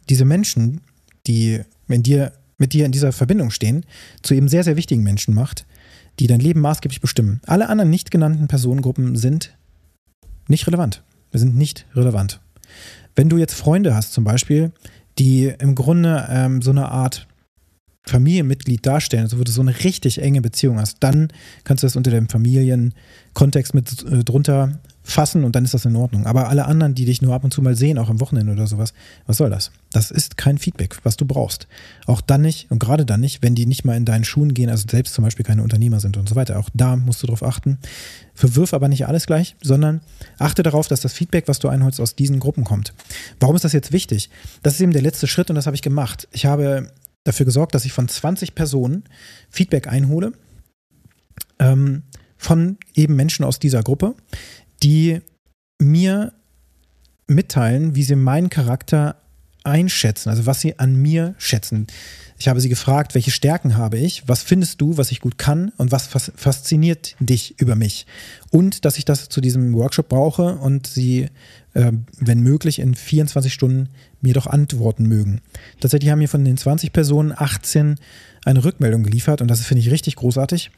diese 0.09 0.25
Menschen, 0.25 0.81
die 1.27 1.61
in 1.89 2.03
dir, 2.03 2.33
mit 2.59 2.73
dir 2.73 2.87
in 2.87 2.93
dieser 2.93 3.13
Verbindung 3.13 3.51
stehen, 3.51 3.85
zu 4.23 4.35
eben 4.35 4.49
sehr, 4.49 4.65
sehr 4.65 4.77
wichtigen 4.77 5.03
Menschen 5.03 5.35
macht, 5.35 5.67
die 6.19 6.27
dein 6.27 6.41
Leben 6.41 6.61
maßgeblich 6.61 7.01
bestimmen. 7.01 7.41
Alle 7.47 7.69
anderen 7.69 7.91
nicht 7.91 8.11
genannten 8.11 8.49
Personengruppen 8.49 9.17
sind 9.17 9.57
nicht 10.49 10.67
relevant. 10.67 11.03
Wir 11.31 11.39
sind 11.39 11.57
nicht 11.57 11.87
relevant. 11.95 12.41
Wenn 13.15 13.29
du 13.29 13.39
jetzt 13.39 13.55
Freunde 13.55 13.95
hast 13.95 14.13
zum 14.13 14.25
Beispiel, 14.25 14.73
die 15.19 15.53
im 15.59 15.75
Grunde 15.75 16.27
ähm, 16.31 16.63
so 16.63 16.71
eine 16.71 16.89
Art 16.89 17.29
Familienmitglied 18.07 18.85
darstellen, 18.85 19.25
also 19.25 19.39
wo 19.39 19.45
du 19.45 19.53
so 19.53 19.61
eine 19.61 19.85
richtig 19.85 20.21
enge 20.21 20.41
Beziehung 20.41 20.79
hast, 20.79 20.99
dann 21.01 21.29
kannst 21.65 21.83
du 21.83 21.87
das 21.87 21.97
unter 21.97 22.11
dem 22.11 22.29
Familienkontext 22.29 23.75
mit 23.75 24.03
äh, 24.05 24.25
drunter 24.25 24.81
fassen 25.03 25.45
und 25.45 25.57
dann 25.57 25.65
ist 25.65 25.75
das 25.75 25.85
in 25.85 25.97
Ordnung. 25.97 26.27
Aber 26.27 26.49
alle 26.49 26.67
anderen, 26.67 26.95
die 26.95 27.05
dich 27.05 27.21
nur 27.23 27.35
ab 27.35 27.43
und 27.45 27.53
zu 27.53 27.63
mal 27.63 27.75
sehen, 27.75 27.99
auch 27.99 28.11
am 28.11 28.21
Wochenende 28.21 28.53
oder 28.53 28.67
sowas, 28.67 28.93
was 29.27 29.39
soll 29.39 29.51
das? 29.51 29.71
Das 29.93 30.11
ist 30.11 30.37
kein 30.37 30.59
Feedback, 30.59 30.99
was 31.03 31.17
du 31.17 31.25
brauchst. 31.25 31.67
Auch 32.07 32.21
dann 32.21 32.43
nicht 32.43 32.71
und 32.71 32.79
gerade 32.79 33.05
dann 33.05 33.21
nicht, 33.21 33.43
wenn 33.43 33.55
die 33.55 33.67
nicht 33.67 33.85
mal 33.85 33.97
in 33.97 34.05
deinen 34.05 34.25
Schuhen 34.25 34.55
gehen, 34.55 34.71
also 34.71 34.87
selbst 34.89 35.15
zum 35.15 35.25
Beispiel 35.25 35.45
keine 35.45 35.63
Unternehmer 35.63 36.01
sind 36.01 36.17
und 36.17 36.29
so 36.29 36.37
weiter. 36.37 36.59
Auch 36.59 36.69
da 36.75 36.97
musst 36.97 37.23
du 37.23 37.27
drauf 37.27 37.43
achten. 37.43 37.79
Verwirf 38.35 38.73
aber 38.73 38.89
nicht 38.89 39.07
alles 39.07 39.27
gleich, 39.27 39.57
sondern 39.63 40.01
achte 40.39 40.63
darauf, 40.63 40.87
dass 40.87 41.01
das 41.01 41.13
Feedback, 41.13 41.49
was 41.49 41.59
du 41.59 41.69
einholst, 41.69 42.01
aus 42.01 42.15
diesen 42.15 42.39
Gruppen 42.39 42.65
kommt. 42.65 42.95
Warum 43.41 43.57
ist 43.57 43.65
das 43.65 43.73
jetzt 43.73 43.93
wichtig? 43.93 44.31
Das 44.63 44.75
ist 44.75 44.81
eben 44.81 44.93
der 44.93 45.03
letzte 45.03 45.27
Schritt 45.27 45.51
und 45.51 45.57
das 45.57 45.67
habe 45.67 45.77
ich 45.77 45.83
gemacht. 45.83 46.29
Ich 46.33 46.47
habe 46.47 46.91
dafür 47.25 47.47
gesorgt, 47.47 47.75
dass 47.75 47.85
ich 47.85 47.93
von 47.93 48.09
20 48.09 48.55
Personen 48.55 49.05
Feedback 49.51 49.87
einhole, 49.87 50.33
ähm, 51.59 52.03
von 52.37 52.79
eben 52.95 53.17
Menschen 53.17 53.45
aus 53.45 53.59
dieser 53.59 53.83
Gruppe, 53.83 54.15
die 54.83 55.21
mir 55.79 56.33
mitteilen, 57.27 57.95
wie 57.95 58.03
sie 58.03 58.17
meinen 58.17 58.51
Charakter 58.51 59.17
einschätzen, 59.63 60.31
also 60.31 60.47
was 60.47 60.61
sie 60.61 60.79
an 60.79 60.97
mir 60.97 61.35
schätzen. 61.39 61.87
Ich 62.41 62.49
habe 62.49 62.59
sie 62.59 62.71
gefragt, 62.71 63.15
welche 63.15 63.31
Stärken 63.31 63.77
habe 63.77 63.99
ich, 63.99 64.27
was 64.27 64.43
findest 64.43 64.81
du, 64.81 64.97
was 64.97 65.13
ich 65.13 65.21
gut 65.21 65.37
kann 65.37 65.73
und 65.77 65.93
was 65.93 66.07
fasziniert 66.07 67.15
dich 67.21 67.61
über 67.61 67.77
mich. 67.77 68.07
Und 68.51 68.87
dass 68.87 68.97
ich 68.97 69.05
das 69.05 69.29
zu 69.29 69.43
diesem 69.43 69.75
Workshop 69.75 70.09
brauche 70.09 70.55
und 70.55 70.87
sie, 70.87 71.29
äh, 71.75 71.93
wenn 72.19 72.41
möglich, 72.41 72.79
in 72.79 72.95
24 72.95 73.53
Stunden 73.53 73.91
mir 74.23 74.33
doch 74.33 74.47
antworten 74.47 75.05
mögen. 75.05 75.43
Tatsächlich 75.81 76.11
haben 76.11 76.21
mir 76.21 76.31
von 76.31 76.43
den 76.43 76.57
20 76.57 76.95
Personen 76.95 77.35
18 77.37 77.97
eine 78.47 78.65
Rückmeldung 78.65 79.03
geliefert 79.03 79.43
und 79.43 79.49
das 79.49 79.61
finde 79.61 79.83
ich 79.83 79.91
richtig 79.91 80.17
großartig. 80.17 80.71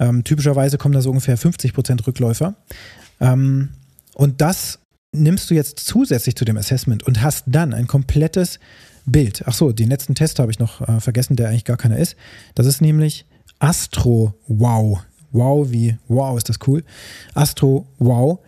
Ähm, 0.00 0.24
typischerweise 0.24 0.78
kommen 0.78 0.94
da 0.94 1.02
so 1.02 1.10
ungefähr 1.10 1.36
50 1.36 1.74
Prozent 1.74 2.06
Rückläufer. 2.06 2.54
Ähm, 3.20 3.68
und 4.14 4.40
das 4.40 4.78
nimmst 5.14 5.50
du 5.50 5.54
jetzt 5.54 5.78
zusätzlich 5.78 6.36
zu 6.36 6.46
dem 6.46 6.56
Assessment 6.56 7.02
und 7.02 7.20
hast 7.20 7.44
dann 7.48 7.74
ein 7.74 7.86
komplettes 7.86 8.58
Bild. 9.06 9.42
Ach 9.46 9.54
so, 9.54 9.72
den 9.72 9.88
letzten 9.88 10.14
Test 10.14 10.38
habe 10.38 10.50
ich 10.50 10.58
noch 10.58 10.80
äh, 10.80 11.00
vergessen, 11.00 11.36
der 11.36 11.48
eigentlich 11.48 11.64
gar 11.64 11.76
keiner 11.76 11.98
ist. 11.98 12.16
Das 12.54 12.66
ist 12.66 12.80
nämlich 12.80 13.26
Astro 13.58 14.34
Wow. 14.46 15.00
Wow, 15.32 15.70
wie 15.70 15.96
wow 16.08 16.36
ist 16.36 16.48
das 16.48 16.58
cool. 16.66 16.84
Astro 17.34 17.86
Wow. 17.98 18.40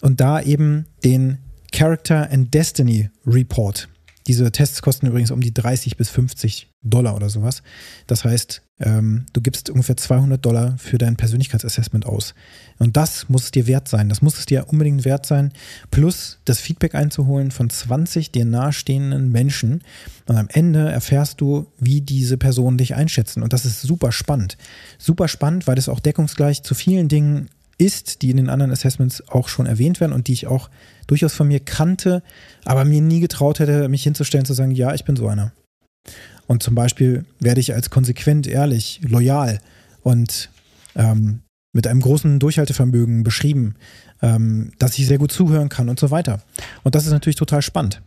Und 0.00 0.20
da 0.20 0.40
eben 0.40 0.86
den 1.04 1.38
Character 1.72 2.30
and 2.30 2.54
Destiny 2.54 3.10
Report. 3.26 3.88
Diese 4.28 4.52
Tests 4.52 4.82
kosten 4.82 5.06
übrigens 5.06 5.30
um 5.30 5.40
die 5.40 5.54
30 5.54 5.96
bis 5.96 6.10
50 6.10 6.70
Dollar 6.82 7.16
oder 7.16 7.30
sowas. 7.30 7.62
Das 8.06 8.24
heißt, 8.24 8.62
ähm, 8.78 9.24
du 9.32 9.40
gibst 9.40 9.70
ungefähr 9.70 9.96
200 9.96 10.44
Dollar 10.44 10.76
für 10.76 10.98
dein 10.98 11.16
Persönlichkeitsassessment 11.16 12.04
aus. 12.04 12.34
Und 12.78 12.98
das 12.98 13.30
muss 13.30 13.44
es 13.44 13.50
dir 13.52 13.66
wert 13.66 13.88
sein. 13.88 14.10
Das 14.10 14.20
muss 14.20 14.38
es 14.38 14.44
dir 14.44 14.68
unbedingt 14.68 15.06
wert 15.06 15.24
sein. 15.24 15.52
Plus 15.90 16.40
das 16.44 16.60
Feedback 16.60 16.94
einzuholen 16.94 17.50
von 17.50 17.70
20 17.70 18.30
dir 18.30 18.44
nahestehenden 18.44 19.32
Menschen. 19.32 19.82
Und 20.26 20.36
am 20.36 20.48
Ende 20.50 20.90
erfährst 20.90 21.40
du, 21.40 21.66
wie 21.78 22.02
diese 22.02 22.36
Personen 22.36 22.76
dich 22.76 22.94
einschätzen. 22.94 23.42
Und 23.42 23.54
das 23.54 23.64
ist 23.64 23.80
super 23.80 24.12
spannend. 24.12 24.58
Super 24.98 25.26
spannend, 25.26 25.66
weil 25.66 25.78
es 25.78 25.88
auch 25.88 26.00
deckungsgleich 26.00 26.62
zu 26.62 26.74
vielen 26.74 27.08
Dingen 27.08 27.48
ist, 27.78 28.22
die 28.22 28.30
in 28.30 28.36
den 28.36 28.50
anderen 28.50 28.72
Assessments 28.72 29.26
auch 29.28 29.48
schon 29.48 29.66
erwähnt 29.66 30.00
werden 30.00 30.12
und 30.12 30.26
die 30.26 30.32
ich 30.32 30.46
auch 30.46 30.68
durchaus 31.06 31.32
von 31.32 31.48
mir 31.48 31.60
kannte, 31.60 32.22
aber 32.64 32.84
mir 32.84 33.00
nie 33.00 33.20
getraut 33.20 33.60
hätte, 33.60 33.88
mich 33.88 34.02
hinzustellen 34.02 34.44
zu 34.44 34.54
sagen, 34.54 34.72
ja, 34.72 34.94
ich 34.94 35.04
bin 35.04 35.16
so 35.16 35.28
einer. 35.28 35.52
Und 36.46 36.62
zum 36.62 36.74
Beispiel 36.74 37.24
werde 37.40 37.60
ich 37.60 37.74
als 37.74 37.90
konsequent, 37.90 38.46
ehrlich, 38.46 39.00
loyal 39.02 39.60
und 40.02 40.50
ähm, 40.96 41.40
mit 41.72 41.86
einem 41.86 42.00
großen 42.00 42.38
Durchhaltevermögen 42.38 43.22
beschrieben, 43.22 43.74
ähm, 44.22 44.72
dass 44.78 44.98
ich 44.98 45.06
sehr 45.06 45.18
gut 45.18 45.30
zuhören 45.30 45.68
kann 45.68 45.88
und 45.88 46.00
so 46.00 46.10
weiter. 46.10 46.42
Und 46.82 46.94
das 46.94 47.06
ist 47.06 47.12
natürlich 47.12 47.36
total 47.36 47.62
spannend. 47.62 48.02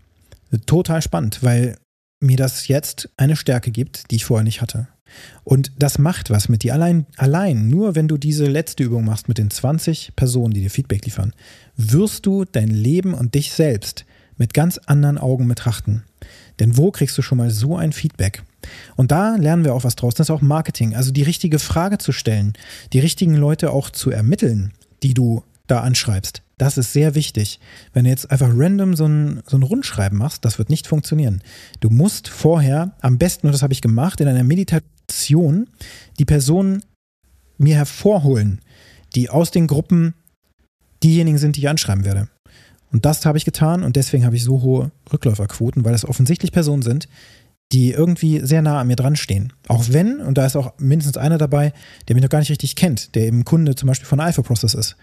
Total 0.65 1.01
spannend, 1.01 1.43
weil 1.43 1.77
mir 2.21 2.37
das 2.37 2.67
jetzt 2.67 3.09
eine 3.17 3.35
Stärke 3.35 3.71
gibt, 3.71 4.11
die 4.11 4.15
ich 4.15 4.25
vorher 4.25 4.43
nicht 4.43 4.61
hatte. 4.61 4.87
Und 5.43 5.71
das 5.79 5.97
macht 5.97 6.29
was 6.29 6.49
mit 6.49 6.63
dir. 6.63 6.73
Allein, 6.73 7.05
allein, 7.17 7.69
nur 7.69 7.95
wenn 7.95 8.07
du 8.07 8.17
diese 8.17 8.45
letzte 8.45 8.83
Übung 8.83 9.05
machst 9.05 9.27
mit 9.27 9.37
den 9.37 9.49
20 9.49 10.15
Personen, 10.15 10.53
die 10.53 10.61
dir 10.61 10.69
Feedback 10.69 11.05
liefern, 11.05 11.33
wirst 11.77 12.25
du 12.25 12.45
dein 12.45 12.69
Leben 12.69 13.13
und 13.13 13.35
dich 13.35 13.51
selbst 13.51 14.05
mit 14.37 14.53
ganz 14.53 14.77
anderen 14.77 15.17
Augen 15.17 15.47
betrachten. 15.47 16.03
Denn 16.59 16.77
wo 16.77 16.91
kriegst 16.91 17.17
du 17.17 17.21
schon 17.21 17.37
mal 17.37 17.49
so 17.49 17.77
ein 17.77 17.91
Feedback? 17.91 18.43
Und 18.95 19.11
da 19.11 19.35
lernen 19.35 19.65
wir 19.65 19.73
auch 19.73 19.83
was 19.83 19.95
draus. 19.95 20.13
Das 20.13 20.27
ist 20.27 20.31
auch 20.31 20.41
Marketing. 20.41 20.95
Also 20.95 21.11
die 21.11 21.23
richtige 21.23 21.59
Frage 21.59 21.97
zu 21.97 22.11
stellen, 22.11 22.53
die 22.93 22.99
richtigen 22.99 23.35
Leute 23.35 23.71
auch 23.71 23.89
zu 23.89 24.11
ermitteln, 24.11 24.73
die 25.03 25.13
du 25.13 25.43
da 25.67 25.81
anschreibst. 25.81 26.43
Das 26.57 26.77
ist 26.77 26.93
sehr 26.93 27.15
wichtig. 27.15 27.59
Wenn 27.93 28.03
du 28.03 28.11
jetzt 28.11 28.29
einfach 28.29 28.51
random 28.53 28.95
so 28.95 29.07
ein, 29.07 29.41
so 29.47 29.57
ein 29.57 29.63
Rundschreiben 29.63 30.17
machst, 30.17 30.45
das 30.45 30.59
wird 30.59 30.69
nicht 30.69 30.85
funktionieren. 30.85 31.41
Du 31.79 31.89
musst 31.89 32.27
vorher, 32.27 32.93
am 33.01 33.17
besten, 33.17 33.47
und 33.47 33.53
das 33.53 33.63
habe 33.63 33.73
ich 33.73 33.81
gemacht, 33.81 34.21
in 34.21 34.27
einer 34.27 34.43
Meditation 34.43 34.87
die 36.19 36.25
Personen 36.25 36.83
mir 37.57 37.75
hervorholen, 37.75 38.61
die 39.15 39.29
aus 39.29 39.51
den 39.51 39.67
Gruppen 39.67 40.13
diejenigen 41.03 41.37
sind, 41.37 41.55
die 41.55 41.61
ich 41.61 41.69
anschreiben 41.69 42.05
werde. 42.05 42.27
Und 42.91 43.05
das 43.05 43.25
habe 43.25 43.37
ich 43.37 43.45
getan 43.45 43.83
und 43.83 43.95
deswegen 43.95 44.25
habe 44.25 44.35
ich 44.35 44.43
so 44.43 44.61
hohe 44.61 44.91
Rückläuferquoten, 45.11 45.85
weil 45.85 45.93
das 45.93 46.05
offensichtlich 46.05 46.51
Personen 46.51 46.81
sind, 46.81 47.07
die 47.71 47.91
irgendwie 47.91 48.41
sehr 48.45 48.61
nah 48.61 48.81
an 48.81 48.87
mir 48.87 48.97
dran 48.97 49.15
stehen. 49.15 49.53
Auch 49.67 49.85
wenn, 49.89 50.19
und 50.19 50.37
da 50.37 50.45
ist 50.45 50.57
auch 50.57 50.73
mindestens 50.77 51.17
einer 51.17 51.37
dabei, 51.37 51.73
der 52.07 52.15
mich 52.15 52.23
noch 52.23 52.29
gar 52.29 52.39
nicht 52.39 52.51
richtig 52.51 52.75
kennt, 52.75 53.15
der 53.15 53.23
eben 53.23 53.45
Kunde 53.45 53.75
zum 53.75 53.87
Beispiel 53.87 54.07
von 54.07 54.19
Alpha 54.19 54.41
Process 54.41 54.73
ist. 54.73 54.97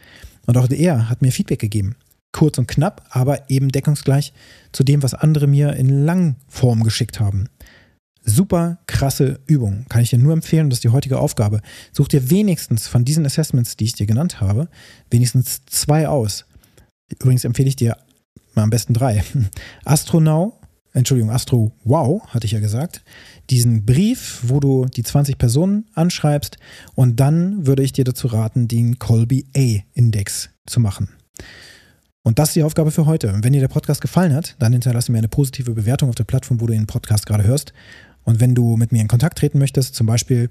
Und 0.47 0.59
auch 0.59 0.69
er 0.71 1.09
hat 1.09 1.23
mir 1.23 1.33
Feedback 1.33 1.61
gegeben. 1.61 1.97
Kurz 2.33 2.59
und 2.59 2.69
knapp, 2.69 3.07
aber 3.09 3.49
eben 3.49 3.71
deckungsgleich 3.71 4.35
zu 4.73 4.85
dem, 4.85 5.03
was 5.03 5.15
andere 5.15 5.47
mir 5.47 5.73
in 5.75 6.05
Langform 6.05 6.85
geschickt 6.85 7.21
haben. 7.21 7.49
Super 8.29 8.79
krasse 8.87 9.41
Übung. 9.47 9.87
Kann 9.89 10.03
ich 10.03 10.11
dir 10.11 10.19
nur 10.19 10.33
empfehlen. 10.33 10.71
Das 10.71 10.79
ist 10.79 10.85
die 10.85 10.91
heutige 10.91 11.19
Aufgabe. 11.19 11.61
Such 11.93 12.09
dir 12.09 12.31
wenigstens 12.31 12.87
von 12.87 13.05
diesen 13.05 13.27
Assessments, 13.27 13.77
die 13.77 13.85
ich 13.85 13.95
dir 13.95 14.07
genannt 14.07 14.41
habe, 14.41 14.69
wenigstens 15.11 15.63
zwei 15.67 16.09
aus. 16.09 16.45
Übrigens 17.11 17.45
empfehle 17.45 17.69
ich 17.69 17.77
dir 17.77 17.97
mal 18.55 18.63
am 18.63 18.71
besten 18.71 18.95
drei. 18.95 19.25
Astronau 19.85 20.59
Entschuldigung, 20.93 21.31
Astro 21.31 21.73
Wow, 21.85 22.27
hatte 22.29 22.47
ich 22.47 22.53
ja 22.53 22.61
gesagt, 22.61 23.03
diesen 23.51 23.85
Brief, 23.85 24.41
wo 24.43 24.59
du 24.59 24.87
die 24.87 25.03
20 25.03 25.39
Personen 25.39 25.87
anschreibst 25.95 26.57
und 26.95 27.21
dann 27.21 27.67
würde 27.67 27.83
ich 27.83 27.93
dir 27.93 28.05
dazu 28.05 28.27
raten, 28.27 28.69
den 28.69 28.99
Colby 28.99 29.47
A-Index 29.55 30.51
zu 30.67 30.81
machen. 30.81 31.11
Und 32.25 32.39
das 32.39 32.51
ist 32.51 32.57
die 32.57 32.63
Aufgabe 32.63 32.91
für 32.91 33.07
heute. 33.07 33.39
Wenn 33.43 33.53
dir 33.53 33.61
der 33.61 33.69
Podcast 33.69 34.01
gefallen 34.01 34.35
hat, 34.35 34.57
dann 34.59 34.73
hinterlasse 34.73 35.13
mir 35.13 35.19
eine 35.19 35.29
positive 35.29 35.73
Bewertung 35.73 36.09
auf 36.09 36.15
der 36.15 36.25
Plattform, 36.25 36.61
wo 36.61 36.67
du 36.67 36.73
den 36.73 36.87
Podcast 36.87 37.27
gerade 37.27 37.45
hörst. 37.45 37.73
Und 38.29 38.41
wenn 38.41 38.55
du 38.55 38.77
mit 38.77 38.93
mir 38.93 39.01
in 39.01 39.09
Kontakt 39.09 39.39
treten 39.39 39.59
möchtest, 39.59 39.95
zum 39.95 40.07
Beispiel 40.07 40.51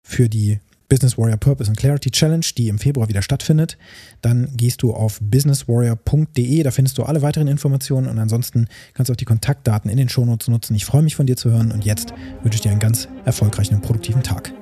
für 0.00 0.28
die 0.28 0.60
Business 0.88 1.18
Warrior 1.18 1.38
Purpose 1.38 1.68
and 1.68 1.76
Clarity 1.76 2.12
Challenge, 2.12 2.46
die 2.56 2.68
im 2.68 2.78
Februar 2.78 3.08
wieder 3.08 3.20
stattfindet, 3.20 3.78
dann 4.22 4.48
gehst 4.56 4.80
du 4.84 4.94
auf 4.94 5.18
businesswarrior.de, 5.20 6.62
da 6.62 6.70
findest 6.70 6.98
du 6.98 7.02
alle 7.02 7.20
weiteren 7.20 7.48
Informationen 7.48 8.06
und 8.06 8.20
ansonsten 8.20 8.68
kannst 8.94 9.08
du 9.08 9.14
auch 9.14 9.16
die 9.16 9.24
Kontaktdaten 9.24 9.90
in 9.90 9.96
den 9.96 10.08
Shownotes 10.08 10.46
nutzen. 10.46 10.76
Ich 10.76 10.84
freue 10.84 11.02
mich 11.02 11.16
von 11.16 11.26
dir 11.26 11.36
zu 11.36 11.50
hören 11.50 11.72
und 11.72 11.84
jetzt 11.84 12.14
wünsche 12.44 12.54
ich 12.54 12.60
dir 12.60 12.70
einen 12.70 12.78
ganz 12.78 13.08
erfolgreichen 13.24 13.74
und 13.74 13.82
produktiven 13.82 14.22
Tag. 14.22 14.52